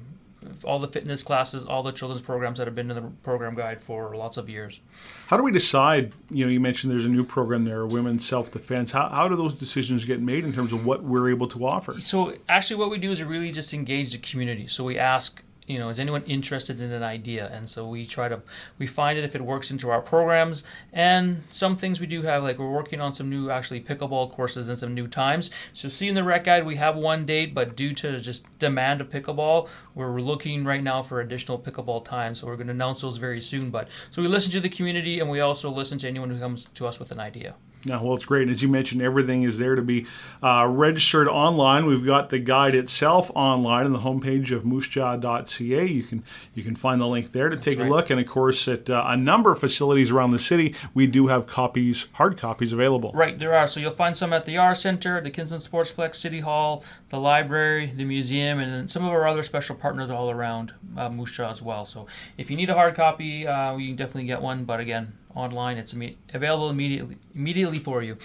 all 0.63 0.79
the 0.79 0.87
fitness 0.87 1.23
classes, 1.23 1.65
all 1.65 1.83
the 1.83 1.91
children's 1.91 2.21
programs 2.21 2.57
that 2.57 2.67
have 2.67 2.75
been 2.75 2.89
in 2.89 2.95
the 2.95 3.09
program 3.23 3.55
guide 3.55 3.81
for 3.81 4.15
lots 4.15 4.37
of 4.37 4.49
years. 4.49 4.79
How 5.27 5.37
do 5.37 5.43
we 5.43 5.51
decide? 5.51 6.13
You 6.29 6.45
know, 6.45 6.51
you 6.51 6.59
mentioned 6.59 6.91
there's 6.91 7.05
a 7.05 7.09
new 7.09 7.23
program 7.23 7.65
there, 7.65 7.85
women's 7.85 8.25
self 8.25 8.51
defense. 8.51 8.91
How, 8.91 9.09
how 9.09 9.27
do 9.27 9.35
those 9.35 9.55
decisions 9.55 10.05
get 10.05 10.21
made 10.21 10.43
in 10.45 10.53
terms 10.53 10.73
of 10.73 10.85
what 10.85 11.03
we're 11.03 11.29
able 11.29 11.47
to 11.47 11.65
offer? 11.65 11.99
So 11.99 12.33
actually, 12.47 12.77
what 12.77 12.89
we 12.89 12.97
do 12.97 13.11
is 13.11 13.23
really 13.23 13.51
just 13.51 13.73
engage 13.73 14.11
the 14.11 14.19
community. 14.19 14.67
So 14.67 14.83
we 14.83 14.97
ask, 14.97 15.43
you 15.67 15.77
know, 15.77 15.89
is 15.89 15.99
anyone 15.99 16.23
interested 16.23 16.79
in 16.79 16.91
an 16.91 17.03
idea? 17.03 17.49
And 17.53 17.69
so 17.69 17.87
we 17.87 18.05
try 18.05 18.29
to 18.29 18.41
we 18.79 18.87
find 18.87 19.19
it 19.19 19.25
if 19.25 19.35
it 19.35 19.41
works 19.41 19.69
into 19.69 19.89
our 19.89 20.01
programs. 20.01 20.63
And 20.93 21.43
some 21.51 21.75
things 21.75 21.99
we 21.99 22.07
do 22.07 22.21
have, 22.23 22.41
like 22.41 22.57
we're 22.57 22.71
working 22.71 23.01
on 23.01 23.13
some 23.13 23.29
new 23.29 23.49
actually 23.49 23.81
pickleball 23.81 24.31
courses 24.31 24.69
and 24.69 24.79
some 24.79 24.93
new 24.93 25.07
times. 25.07 25.51
So 25.73 25.89
see 25.89 26.07
in 26.07 26.15
the 26.15 26.23
rec 26.23 26.45
guide 26.45 26.65
we 26.65 26.77
have 26.77 26.95
one 26.95 27.25
date, 27.25 27.53
but 27.53 27.75
due 27.75 27.93
to 27.95 28.19
just 28.19 28.45
demand 28.59 29.01
of 29.01 29.09
pickleball, 29.09 29.67
we're 29.93 30.21
looking 30.21 30.63
right 30.63 30.81
now 30.81 31.01
for 31.01 31.19
additional 31.19 31.59
pickleball 31.59 32.05
times. 32.05 32.39
So 32.39 32.47
we're 32.47 32.55
going 32.55 32.67
to 32.67 32.73
announce 32.73 33.01
those 33.01 33.17
very 33.17 33.41
soon. 33.41 33.69
But 33.69 33.89
so 34.09 34.21
we 34.21 34.27
listen 34.27 34.51
to 34.53 34.61
the 34.61 34.69
community 34.69 35.19
and 35.19 35.29
we 35.29 35.41
also 35.41 35.69
listen 35.69 35.97
to 35.99 36.07
anyone 36.07 36.29
who 36.29 36.39
comes 36.39 36.65
to 36.65 36.87
us 36.87 36.97
with 36.99 37.11
an 37.11 37.19
idea. 37.19 37.55
Yeah, 37.87 38.01
well, 38.01 38.15
it's 38.15 38.25
great. 38.25 38.43
And 38.43 38.51
as 38.51 38.61
you 38.61 38.67
mentioned, 38.67 39.01
everything 39.01 39.43
is 39.43 39.57
there 39.57 39.75
to 39.75 39.81
be 39.81 40.05
uh, 40.43 40.67
registered 40.69 41.27
online. 41.27 41.85
We've 41.85 42.05
got 42.05 42.29
the 42.29 42.39
guide 42.39 42.75
itself 42.75 43.31
online 43.33 43.85
on 43.85 43.93
the 43.93 43.99
homepage 43.99 44.51
of 44.51 44.63
moosejaw.ca. 44.63 45.85
You 45.85 46.03
can 46.03 46.23
you 46.53 46.63
can 46.63 46.75
find 46.75 46.99
the 46.99 47.07
link 47.07 47.31
there 47.31 47.49
to 47.49 47.55
take 47.55 47.79
a 47.79 47.83
look. 47.83 48.09
And 48.09 48.19
of 48.19 48.27
course, 48.27 48.67
at 48.67 48.89
uh, 48.89 49.05
a 49.07 49.15
number 49.15 49.51
of 49.51 49.59
facilities 49.59 50.11
around 50.11 50.31
the 50.31 50.39
city, 50.39 50.75
we 50.93 51.07
do 51.07 51.27
have 51.27 51.47
copies, 51.47 52.07
hard 52.13 52.37
copies 52.37 52.73
available. 52.73 53.11
Right, 53.13 53.39
there 53.39 53.53
are. 53.53 53.67
So 53.67 53.79
you'll 53.79 53.91
find 53.91 54.17
some 54.17 54.33
at 54.33 54.45
the 54.45 54.57
R 54.57 54.75
Center, 54.75 55.21
the 55.21 55.31
Kinsmen 55.31 55.61
Sportsplex, 55.61 56.15
City 56.15 56.41
Hall, 56.41 56.83
the 57.09 57.19
library, 57.19 57.93
the 57.95 58.05
museum, 58.05 58.59
and 58.59 58.91
some 58.91 59.05
of 59.05 59.11
our 59.11 59.27
other 59.27 59.43
special 59.43 59.75
partners 59.75 60.09
all 60.09 60.29
around 60.29 60.73
uh, 60.97 61.09
Moose 61.09 61.31
Jaw 61.31 61.49
as 61.49 61.61
well. 61.61 61.85
So 61.85 62.07
if 62.37 62.51
you 62.51 62.57
need 62.57 62.69
a 62.69 62.73
hard 62.73 62.95
copy, 62.95 63.47
uh, 63.47 63.77
you 63.77 63.87
can 63.87 63.95
definitely 63.95 64.25
get 64.25 64.41
one. 64.41 64.65
But 64.65 64.79
again, 64.81 65.13
online, 65.37 65.77
it's 65.77 65.93
imme- 65.93 66.15
available 66.33 66.69
immediately 66.69 67.17
immediately 67.33 67.77
for 67.77 68.01
you. 68.01 68.17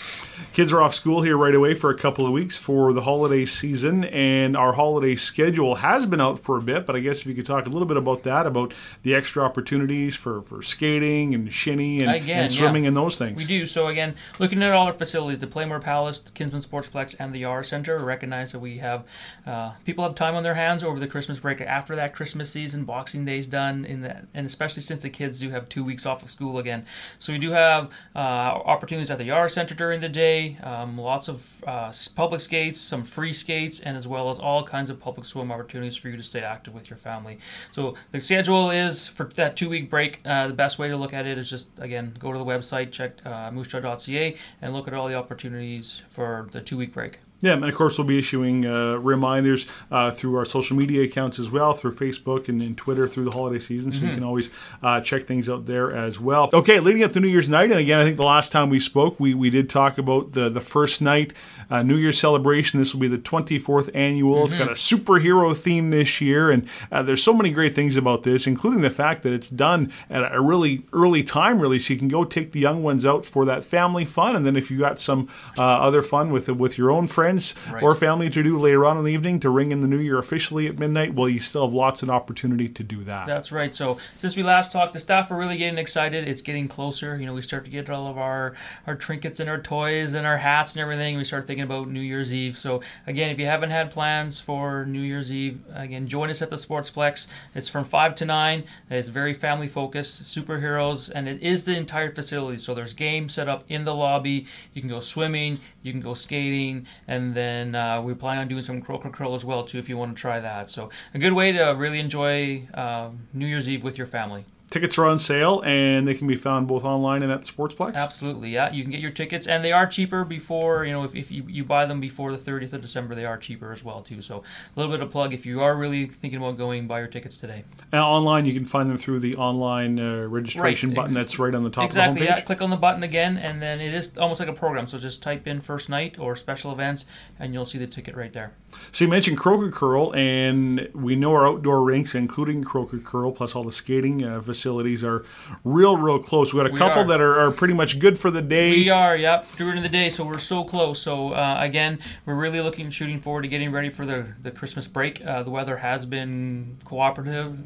Kids 0.55 0.72
are 0.72 0.81
off 0.81 0.94
school 0.94 1.22
here 1.22 1.37
right 1.37 1.55
away 1.55 1.75
for 1.75 1.90
a 1.90 1.94
couple 1.96 2.27
of 2.27 2.33
weeks 2.33 2.57
for 2.57 2.92
the 2.92 3.03
holiday 3.03 3.44
season, 3.44 4.05
and 4.05 4.57
our 4.57 4.72
holiday 4.72 5.14
schedule 5.14 5.77
has 5.77 6.07
been 6.07 6.20
out 6.20 6.38
for 6.38 6.57
a 6.57 6.62
bit. 6.62 6.87
But 6.87 6.96
I 6.96 7.01
guess 7.01 7.20
if 7.20 7.27
you 7.27 7.35
could 7.35 7.46
talk 7.46 7.66
a 7.66 7.68
little 7.68 7.87
bit 7.87 7.98
about 7.98 8.22
that, 8.22 8.46
about 8.46 8.72
the 9.03 9.14
extra 9.14 9.42
opportunities 9.44 10.16
for, 10.16 10.42
for 10.42 10.62
skating 10.62 11.35
and 11.35 11.53
shinny 11.53 12.03
and, 12.03 12.11
Again, 12.11 12.44
and 12.44 12.53
swimming 12.53 12.85
yeah. 12.85 12.88
and 12.88 12.96
those 12.96 13.18
things. 13.18 13.37
We 13.37 13.44
do. 13.44 13.66
So 13.66 13.88
again, 13.88 14.14
looking 14.38 14.62
at 14.62 14.72
all 14.72 14.87
our 14.87 14.92
facilities, 14.92 15.38
the 15.38 15.46
Pla-Mor 15.46 15.81
Palace, 15.81 16.20
the 16.20 16.33
Kinsmen 16.33 16.62
Sportsplex, 16.62 17.14
and 17.18 17.35
the 17.35 17.44
R 17.44 17.62
Center, 17.62 17.98
recognize 17.98 18.53
that 18.53 18.61
we 18.61 18.79
have 18.79 19.05
uh, 19.46 19.72
people 19.85 20.05
have 20.05 20.14
time 20.14 20.35
on 20.35 20.42
their 20.42 20.55
hands 20.55 20.83
over 20.83 20.98
the 20.98 21.07
Christmas 21.07 21.40
break. 21.40 21.61
After 21.61 21.94
that 21.96 22.14
Christmas 22.14 22.51
season, 22.51 22.85
Boxing 22.85 23.25
Day's 23.25 23.46
done, 23.46 23.85
in 23.85 24.01
that, 24.03 24.27
and 24.33 24.46
especially 24.46 24.83
since 24.83 25.03
the 25.03 25.11
kids 25.11 25.40
do 25.40 25.51
have 25.51 25.68
two 25.68 25.85
weeks 25.85 26.07
off 26.07 26.22
of 26.22 26.31
school 26.31 26.59
again. 26.59 26.87
So 27.18 27.32
we 27.32 27.38
do 27.38 27.50
have 27.50 27.90
uh, 28.14 28.18
opportunities 28.18 29.10
at 29.10 29.18
the 29.18 29.30
R 29.30 29.48
Center 29.48 29.74
during 29.74 30.00
the 30.00 30.08
day, 30.08 30.58
um, 30.62 30.98
lots 30.98 31.28
of 31.28 31.64
uh, 31.66 31.92
public 32.14 32.40
skates, 32.40 32.80
some 32.80 33.02
free 33.02 33.32
skates, 33.32 33.80
and 33.80 33.96
as 33.96 34.06
well 34.06 34.30
as 34.30 34.38
all 34.38 34.62
kinds 34.64 34.90
of 34.90 35.00
public 35.00 35.26
swim 35.26 35.50
opportunities 35.52 35.96
for 35.96 36.08
you 36.08 36.16
to 36.16 36.22
stay 36.22 36.40
active 36.40 36.74
with 36.74 36.90
your 36.90 36.96
family. 36.96 37.38
So 37.70 37.94
the 38.10 38.20
schedule 38.20 38.70
is 38.70 39.06
for 39.06 39.24
that 39.36 39.56
two 39.56 39.68
week 39.68 39.90
break. 39.90 40.20
Uh, 40.24 40.48
the 40.48 40.54
best 40.54 40.78
way 40.78 40.88
to 40.88 40.96
look 40.96 41.12
at 41.12 41.26
it 41.26 41.38
is 41.38 41.48
just 41.48 41.70
again 41.78 42.14
go 42.18 42.32
to 42.32 42.38
the 42.38 42.44
website, 42.44 42.92
check 42.92 43.18
uh, 43.24 43.50
moosejaw.ca, 43.50 44.36
and 44.60 44.72
look 44.72 44.88
at 44.88 44.94
all 44.94 45.08
the 45.08 45.14
opportunities 45.14 46.02
for 46.08 46.48
the 46.52 46.60
two 46.60 46.76
week 46.76 46.92
break. 46.92 47.18
Yeah, 47.42 47.55
and 47.55 47.64
of 47.64 47.74
course 47.74 47.98
we'll 47.98 48.07
be 48.07 48.18
issuing 48.18 48.64
uh, 48.64 48.96
reminders 48.96 49.66
uh, 49.90 50.12
through 50.12 50.37
our 50.37 50.44
social 50.44 50.76
media 50.76 51.02
accounts 51.02 51.40
as 51.40 51.50
well, 51.50 51.72
through 51.72 51.96
Facebook 51.96 52.48
and, 52.48 52.62
and 52.62 52.78
Twitter 52.78 53.09
through 53.09 53.24
the 53.24 53.33
holiday 53.33 53.59
season, 53.59 53.90
so 53.90 54.05
you 54.07 54.14
can 54.14 54.22
always 54.22 54.50
uh, 54.83 55.00
check 55.00 55.24
things 55.24 55.48
out 55.48 55.66
there 55.66 55.92
as 55.92 56.20
well. 56.20 56.48
Okay, 56.52 56.78
leading 56.78 57.02
up 57.02 57.11
to 57.12 57.20
New 57.20 57.26
Year's 57.28 57.50
night, 57.50 57.70
and 57.72 57.81
again, 57.81 57.98
I 57.98 58.05
think 58.05 58.16
the 58.16 58.22
last 58.22 58.52
time 58.52 58.70
we 58.70 58.78
spoke, 58.78 59.18
we, 59.18 59.35
we 59.35 59.50
did 59.50 59.68
talk 59.68 59.98
about 59.98 60.33
the 60.33 60.48
the 60.48 60.61
first 60.61 61.02
night 61.02 61.33
uh, 61.68 61.83
New 61.83 61.96
Year's 61.96 62.18
celebration. 62.18 62.78
This 62.78 62.94
will 62.94 63.00
be 63.00 63.09
the 63.09 63.18
24th 63.18 63.90
annual. 63.92 64.44
It's 64.44 64.55
got 64.55 64.68
a 64.68 64.72
superhero 64.72 65.57
theme 65.57 65.90
this 65.90 66.20
year, 66.20 66.50
and 66.50 66.68
uh, 66.92 67.02
there's 67.02 67.22
so 67.22 67.33
many 67.33 67.50
great 67.50 67.74
things 67.74 67.96
about 67.96 68.22
this, 68.22 68.46
including 68.46 68.83
the 68.83 68.90
fact 68.90 69.24
that 69.24 69.33
it's 69.33 69.50
done 69.50 69.92
at 70.09 70.33
a 70.33 70.40
really 70.40 70.85
early 70.92 71.24
time, 71.24 71.59
really, 71.59 71.81
so 71.81 71.92
you 71.92 71.98
can 71.98 72.09
go 72.09 72.24
take 72.24 72.52
the 72.52 72.61
young 72.61 72.85
ones 72.85 73.05
out 73.05 73.26
for 73.26 73.44
that 73.44 73.64
family 73.64 74.05
fun, 74.05 74.37
and 74.37 74.46
then 74.46 74.55
if 74.55 74.70
you 74.70 74.78
got 74.78 75.00
some 75.00 75.28
uh, 75.59 75.62
other 75.62 76.02
fun 76.02 76.31
with 76.31 76.48
with 76.48 76.78
your 76.78 76.92
own 76.92 77.09
friends 77.09 77.32
Right. 77.71 77.83
or 77.83 77.95
family 77.95 78.31
to 78.31 78.42
do 78.42 78.59
later 78.59 78.85
on 78.85 78.99
in 78.99 79.05
the 79.05 79.12
evening 79.12 79.40
to 79.40 79.51
ring 79.51 79.73
in 79.73 79.81
the 79.81 79.88
new 79.88 79.99
year 79.99 80.18
officially 80.18 80.66
at 80.66 80.79
midnight, 80.79 81.14
well, 81.14 81.29
you 81.29 81.40
still 81.40 81.64
have 81.66 81.75
lots 81.75 82.03
of 82.03 82.11
opportunity 82.11 82.68
to 82.68 82.83
do 82.83 83.03
that. 83.05 83.27
That's 83.27 83.53
right. 83.53 83.75
So 83.75 83.99
since 84.16 84.37
we 84.37 84.42
last 84.42 84.73
talked, 84.73 84.92
the 84.92 85.01
staff 85.01 85.31
are 85.31 85.37
really 85.37 85.57
getting 85.57 85.79
excited. 85.79 86.29
It's 86.29 86.42
getting 86.42 86.68
closer. 86.68 87.16
You 87.16 87.27
know, 87.27 87.35
we 87.35 87.42
start 87.42 87.64
to 87.64 87.71
get 87.71 87.88
all 87.90 88.07
of 88.09 88.18
our 88.18 88.55
our 88.87 88.95
trinkets 88.97 89.40
and 89.40 89.49
our 89.49 89.61
toys 89.61 90.14
and 90.14 90.27
our 90.27 90.38
hats 90.38 90.75
and 90.75 90.83
everything. 90.83 91.16
We 91.16 91.25
start 91.25 91.47
thinking 91.47 91.64
about 91.64 91.88
New 91.88 92.01
Year's 92.01 92.33
Eve. 92.35 92.57
So 92.57 92.81
again, 93.07 93.31
if 93.31 93.38
you 93.38 93.47
haven't 93.47 93.71
had 93.71 93.90
plans 93.90 94.40
for 94.40 94.85
New 94.87 95.01
Year's 95.01 95.33
Eve, 95.33 95.61
again, 95.75 96.07
join 96.09 96.31
us 96.31 96.42
at 96.42 96.51
the 96.51 96.57
Sportsplex. 96.57 97.27
It's 97.55 97.68
from 97.68 97.85
five 97.85 98.14
to 98.16 98.25
nine. 98.25 98.64
It's 98.90 99.09
very 99.09 99.35
family 99.35 99.68
focused, 99.68 100.23
superheroes, 100.23 101.11
and 101.14 101.29
it 101.29 101.42
is 101.42 101.64
the 101.64 101.77
entire 101.77 102.12
facility. 102.12 102.59
So 102.59 102.75
there's 102.75 102.95
games 102.95 103.35
set 103.35 103.49
up 103.49 103.64
in 103.68 103.85
the 103.85 103.95
lobby. 103.95 104.47
You 104.75 104.81
can 104.83 104.90
go 104.90 105.01
swimming, 105.01 105.59
you 105.83 105.92
can 105.92 106.01
go 106.01 106.14
skating, 106.14 106.87
and 107.07 107.21
then 107.30 107.74
uh, 107.74 108.02
we 108.02 108.14
plan 108.14 108.38
on 108.38 108.48
doing 108.48 108.62
some 108.62 108.82
croaker 108.82 109.11
curl 109.11 109.35
as 109.35 109.44
well 109.44 109.64
too 109.64 109.78
if 109.78 109.88
you 109.88 109.96
want 109.96 110.16
to 110.16 110.20
try 110.20 110.40
that. 110.40 110.68
So 110.68 110.90
a 111.14 111.18
good 111.18 111.32
way 111.32 111.52
to 111.52 111.64
really 111.76 112.00
enjoy 112.00 112.66
uh, 112.74 113.11
New 113.32 113.46
Year's 113.46 113.68
Eve 113.68 113.85
with 113.85 113.96
your 113.96 114.06
family. 114.06 114.44
Tickets 114.72 114.96
are 114.96 115.04
on 115.04 115.18
sale 115.18 115.61
and 115.66 116.08
they 116.08 116.14
can 116.14 116.26
be 116.26 116.35
found 116.35 116.66
both 116.66 116.82
online 116.82 117.22
and 117.22 117.30
at 117.30 117.44
the 117.44 117.52
Sportsplex. 117.52 117.94
Absolutely, 117.94 118.48
yeah. 118.48 118.72
You 118.72 118.82
can 118.85 118.90
get 118.90 119.00
your 119.00 119.11
tickets, 119.11 119.46
and 119.46 119.62
they 119.62 119.70
are 119.70 119.87
cheaper 119.87 120.24
before 120.24 120.87
you 120.87 120.92
know 120.92 121.04
if, 121.04 121.14
if 121.14 121.30
you, 121.30 121.44
you 121.46 121.62
buy 121.62 121.85
them 121.85 122.00
before 122.00 122.32
the 122.32 122.38
30th 122.38 122.72
of 122.72 122.80
December, 122.80 123.14
they 123.14 123.26
are 123.26 123.37
cheaper 123.37 123.70
as 123.70 123.85
well 123.85 124.00
too. 124.00 124.22
So 124.22 124.38
a 124.38 124.80
little 124.80 124.90
bit 124.90 125.02
of 125.02 125.11
plug 125.11 125.35
if 125.35 125.44
you 125.44 125.61
are 125.61 125.76
really 125.76 126.06
thinking 126.06 126.38
about 126.38 126.56
going, 126.56 126.87
buy 126.87 127.00
your 127.00 127.08
tickets 127.08 127.37
today. 127.37 127.64
And 127.92 128.00
online, 128.00 128.46
you 128.46 128.54
can 128.54 128.64
find 128.64 128.88
them 128.88 128.96
through 128.96 129.20
the 129.20 129.37
online 129.37 130.00
uh, 130.00 130.26
registration 130.26 130.88
Right, 130.88 130.96
button 130.96 131.12
that's 131.12 131.38
right 131.38 131.54
on 131.54 131.64
the 131.64 131.70
top 131.70 131.85
exactly. 131.85 132.22
of 132.22 132.28
the 132.28 132.35
Yeah. 132.35 132.40
Click 132.40 132.62
on 132.62 132.70
the 132.70 132.76
button 132.78 133.02
again, 133.02 133.37
and 133.37 133.61
then 133.61 133.78
it 133.78 133.92
is 133.92 134.16
almost 134.16 134.40
like 134.40 134.48
a 134.48 134.54
program. 134.54 134.87
So 134.87 134.96
just 134.96 135.22
type 135.22 135.46
in 135.46 135.61
first 135.61 135.90
night 135.90 136.18
or 136.18 136.35
special 136.35 136.72
events, 136.72 137.04
and 137.38 137.52
you'll 137.52 137.66
see 137.66 137.76
the 137.76 137.87
ticket 137.87 138.16
right 138.16 138.32
there. 138.32 138.54
So 138.90 139.04
you 139.04 139.11
mentioned 139.11 139.37
Croker 139.37 139.70
Curl, 139.70 140.14
and 140.14 140.88
we 140.94 141.14
know 141.14 141.32
our 141.35 141.46
outdoor 141.46 141.82
rinks, 141.82 142.14
including 142.14 142.64
Croker 142.64 143.00
Curl, 143.00 143.32
plus 143.32 143.54
all 143.54 143.64
the 143.64 143.70
skating 143.70 144.24
uh, 144.24 144.40
facilities 144.40 144.62
are 144.66 145.25
real, 145.64 145.96
real 145.96 146.18
close. 146.18 146.53
We 146.53 146.61
got 146.61 146.70
a 146.70 146.72
We 146.72 146.79
couple 146.79 147.03
are. 147.03 147.07
that 147.07 147.20
are, 147.20 147.38
are 147.38 147.51
pretty 147.51 147.75
much 147.75 147.98
good 147.98 148.18
for 148.18 148.31
the 148.31 148.42
day. 148.42 148.70
We 148.70 148.90
are, 148.90 149.16
yep, 149.16 149.46
during 149.57 149.83
the 149.83 149.88
day, 149.88 150.11
so 150.11 150.25
we're 150.25 150.38
so 150.38 150.64
close. 150.64 151.01
So 151.01 151.33
uh, 151.33 151.57
again, 151.61 151.98
we're 152.27 152.35
really 152.35 152.61
looking, 152.61 152.90
shooting 152.90 153.20
forward 153.20 153.42
to 153.42 153.48
getting 153.48 153.72
ready 153.72 153.90
for 153.90 154.07
the, 154.07 154.27
the 154.42 154.51
Christmas 154.51 154.87
break. 154.87 155.25
Uh, 155.25 155.42
the 155.42 155.51
weather 155.51 155.77
has 155.77 156.07
been 156.07 156.77
cooperative 156.85 157.59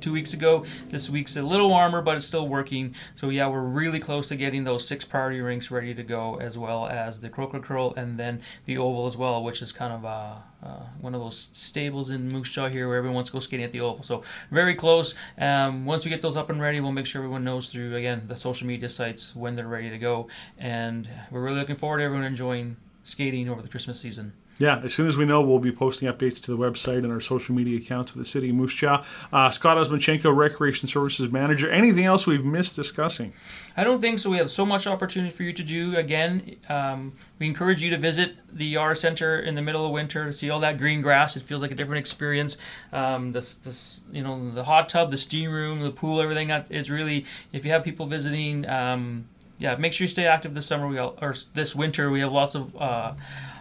two 0.00 0.12
weeks 0.12 0.34
ago. 0.34 0.64
This 0.88 1.08
week's 1.10 1.36
a 1.36 1.42
little 1.42 1.68
warmer, 1.68 2.02
but 2.02 2.16
it's 2.16 2.26
still 2.26 2.48
working. 2.48 2.94
So 3.14 3.28
yeah, 3.30 3.48
we're 3.48 3.60
really 3.60 4.00
close 4.00 4.28
to 4.28 4.36
getting 4.36 4.64
those 4.64 4.86
six 4.86 5.04
priority 5.04 5.40
rinks 5.40 5.70
ready 5.70 5.94
to 5.94 6.02
go, 6.02 6.36
as 6.36 6.56
well 6.58 6.86
as 6.86 7.20
the 7.20 7.28
Croker 7.28 7.60
Curl 7.60 7.94
and 7.96 8.18
then 8.18 8.40
the 8.66 8.78
Oval 8.78 9.06
as 9.06 9.16
well, 9.16 9.42
which 9.42 9.62
is 9.62 9.72
kind 9.72 9.92
of 9.92 10.04
uh, 10.04 10.34
uh, 10.62 10.84
one 11.00 11.14
of 11.14 11.20
those 11.20 11.48
stables 11.52 12.10
in 12.10 12.28
Moose 12.28 12.50
Jaw 12.50 12.68
here 12.68 12.86
where 12.88 12.98
everyone 12.98 13.14
wants 13.14 13.30
to 13.30 13.32
go 13.32 13.40
skating 13.40 13.64
at 13.64 13.72
the 13.72 13.80
Oval. 13.80 14.02
So 14.02 14.22
very 14.50 14.74
close. 14.74 15.14
Um, 15.38 15.86
once 15.86 16.04
we 16.04 16.10
get 16.10 16.22
those 16.22 16.36
up 16.36 16.50
and 16.50 16.60
ready, 16.60 16.80
we'll 16.80 16.92
make 16.92 17.06
sure 17.06 17.20
everyone 17.22 17.44
knows 17.44 17.68
through 17.68 17.94
again 17.94 18.24
the 18.26 18.36
social 18.36 18.66
media 18.66 18.88
sites 18.88 19.34
when 19.34 19.56
they're 19.56 19.66
ready 19.66 19.90
to 19.90 19.98
go, 19.98 20.28
and 20.58 21.08
we're 21.30 21.42
really 21.42 21.58
looking 21.58 21.76
forward 21.76 21.98
to 21.98 22.04
everyone 22.04 22.26
enjoying 22.26 22.76
skating 23.02 23.48
over 23.48 23.62
the 23.62 23.68
Christmas 23.68 23.98
season. 24.00 24.32
Yeah, 24.60 24.78
as 24.84 24.92
soon 24.92 25.06
as 25.06 25.16
we 25.16 25.24
know, 25.24 25.40
we'll 25.40 25.58
be 25.58 25.72
posting 25.72 26.06
updates 26.06 26.38
to 26.42 26.50
the 26.50 26.58
website 26.58 26.98
and 26.98 27.10
our 27.10 27.18
social 27.18 27.54
media 27.54 27.78
accounts 27.78 28.12
of 28.12 28.18
the 28.18 28.26
city 28.26 28.50
of 28.50 28.56
Moose 28.56 28.74
Jaw. 28.74 29.02
Uh, 29.32 29.48
Scott 29.48 29.78
Osmachenko, 29.78 30.36
Recreation 30.36 30.86
Services 30.86 31.32
Manager. 31.32 31.70
Anything 31.70 32.04
else 32.04 32.26
we've 32.26 32.44
missed 32.44 32.76
discussing? 32.76 33.32
I 33.74 33.84
don't 33.84 34.02
think 34.02 34.18
so. 34.18 34.28
We 34.28 34.36
have 34.36 34.50
so 34.50 34.66
much 34.66 34.86
opportunity 34.86 35.32
for 35.32 35.44
you 35.44 35.54
to 35.54 35.62
do. 35.62 35.96
Again, 35.96 36.56
um, 36.68 37.14
we 37.38 37.46
encourage 37.46 37.80
you 37.80 37.88
to 37.88 37.96
visit 37.96 38.34
the 38.52 38.66
Yara 38.66 38.94
Center 38.94 39.40
in 39.40 39.54
the 39.54 39.62
middle 39.62 39.86
of 39.86 39.92
winter 39.92 40.26
to 40.26 40.32
see 40.34 40.50
all 40.50 40.60
that 40.60 40.76
green 40.76 41.00
grass. 41.00 41.38
It 41.38 41.42
feels 41.42 41.62
like 41.62 41.70
a 41.70 41.74
different 41.74 42.00
experience. 42.00 42.58
Um, 42.92 43.32
this, 43.32 43.54
this, 43.54 44.02
you 44.12 44.22
know, 44.22 44.50
the 44.50 44.64
hot 44.64 44.90
tub, 44.90 45.10
the 45.10 45.16
steam 45.16 45.50
room, 45.50 45.80
the 45.80 45.90
pool, 45.90 46.20
everything. 46.20 46.48
that 46.48 46.70
is 46.70 46.90
really. 46.90 47.24
If 47.54 47.64
you 47.64 47.72
have 47.72 47.82
people 47.82 48.04
visiting, 48.04 48.68
um, 48.68 49.24
yeah, 49.60 49.76
make 49.76 49.92
sure 49.92 50.04
you 50.04 50.08
stay 50.08 50.26
active 50.26 50.54
this 50.54 50.66
summer. 50.66 50.88
We 50.88 50.98
all, 50.98 51.16
or 51.20 51.34
this 51.54 51.76
winter. 51.76 52.10
We 52.10 52.20
have 52.20 52.32
lots 52.32 52.54
of 52.54 52.74
uh, 52.74 53.14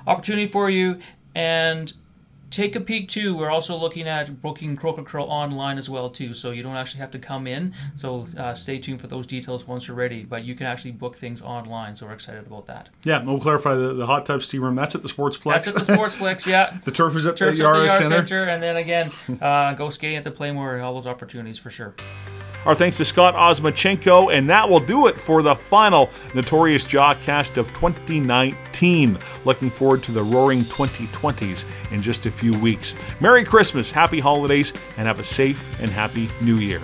opportunity 0.08 0.48
for 0.48 0.70
you 0.70 1.00
and 1.36 1.94
take 2.52 2.76
a 2.76 2.80
peek 2.80 3.10
too. 3.10 3.38
We're 3.38 3.50
also 3.50 3.78
looking 3.78 4.08
at 4.08 4.42
booking 4.42 4.76
Crokicurl 4.78 5.28
online 5.28 5.78
as 5.78 5.90
well 5.90 6.10
too, 6.10 6.34
so 6.34 6.52
you 6.52 6.64
don't 6.64 6.76
actually 6.76 7.02
have 7.02 7.12
to 7.12 7.20
come 7.20 7.48
in. 7.48 7.74
So 7.96 8.28
uh, 8.38 8.54
stay 8.54 8.80
tuned 8.80 9.02
for 9.02 9.08
those 9.08 9.28
details 9.28 9.68
once 9.68 9.88
you're 9.88 9.98
ready. 9.98 10.24
But 10.24 10.44
you 10.46 10.56
can 10.56 10.66
actually 10.66 10.92
book 10.92 11.16
things 11.16 11.42
online, 11.42 11.96
so 11.96 12.08
we're 12.08 12.14
excited 12.14 12.48
about 12.48 12.66
that. 12.68 12.90
Yeah, 13.04 13.24
we'll 13.24 13.40
clarify 13.40 13.76
the, 13.76 13.94
the 13.94 14.06
hot 14.06 14.26
tub 14.26 14.42
steam 14.42 14.64
room. 14.64 14.76
That's 14.76 14.96
at 14.96 15.02
the 15.02 15.10
Sportsplex. 15.10 15.66
That's 15.66 15.68
at 15.68 15.76
the 15.76 15.82
Sportsplex, 15.82 16.46
yeah. 16.48 16.78
the 16.84 16.92
turf 16.92 17.16
is 17.16 17.26
at 17.26 17.38
Turf's 17.38 17.58
the 17.58 17.68
at 17.68 17.74
the 17.74 17.80
Yara 17.80 17.90
Center. 17.90 18.10
Center, 18.10 18.44
and 18.44 18.64
then 18.64 18.78
again, 18.78 19.12
uh, 19.42 19.74
go 19.74 19.90
skating 19.90 20.18
at 20.18 20.24
the 20.24 20.32
Pla-Mor. 20.32 20.76
And 20.76 20.84
all 20.84 20.94
those 20.94 21.08
opportunities 21.08 21.60
for 21.60 21.70
sure. 21.70 21.94
Our 22.66 22.76
thanks 22.76 22.98
to 22.98 23.06
Scott 23.06 23.36
Osmachenko, 23.36 24.36
and 24.36 24.50
that 24.50 24.70
will 24.70 24.82
do 24.82 25.08
it 25.08 25.18
for 25.18 25.42
the 25.42 25.56
final 25.56 26.10
Notorious 26.34 26.86
Jawcast 26.86 27.58
of 27.58 27.68
2019. 27.74 29.18
Looking 29.46 29.70
forward 29.70 30.04
to 30.04 30.12
the 30.12 30.22
roaring 30.24 30.60
2020s 30.60 31.66
in 31.92 32.02
just 32.02 32.26
a 32.26 32.32
few 32.32 32.52
weeks. 32.60 32.96
Merry 33.22 33.46
Christmas, 33.46 33.92
happy 33.92 34.20
holidays, 34.20 34.74
and 34.98 35.08
have 35.08 35.20
a 35.20 35.24
safe 35.24 35.68
and 35.80 35.90
happy 35.90 36.30
new 36.42 36.58
year. 36.58 36.82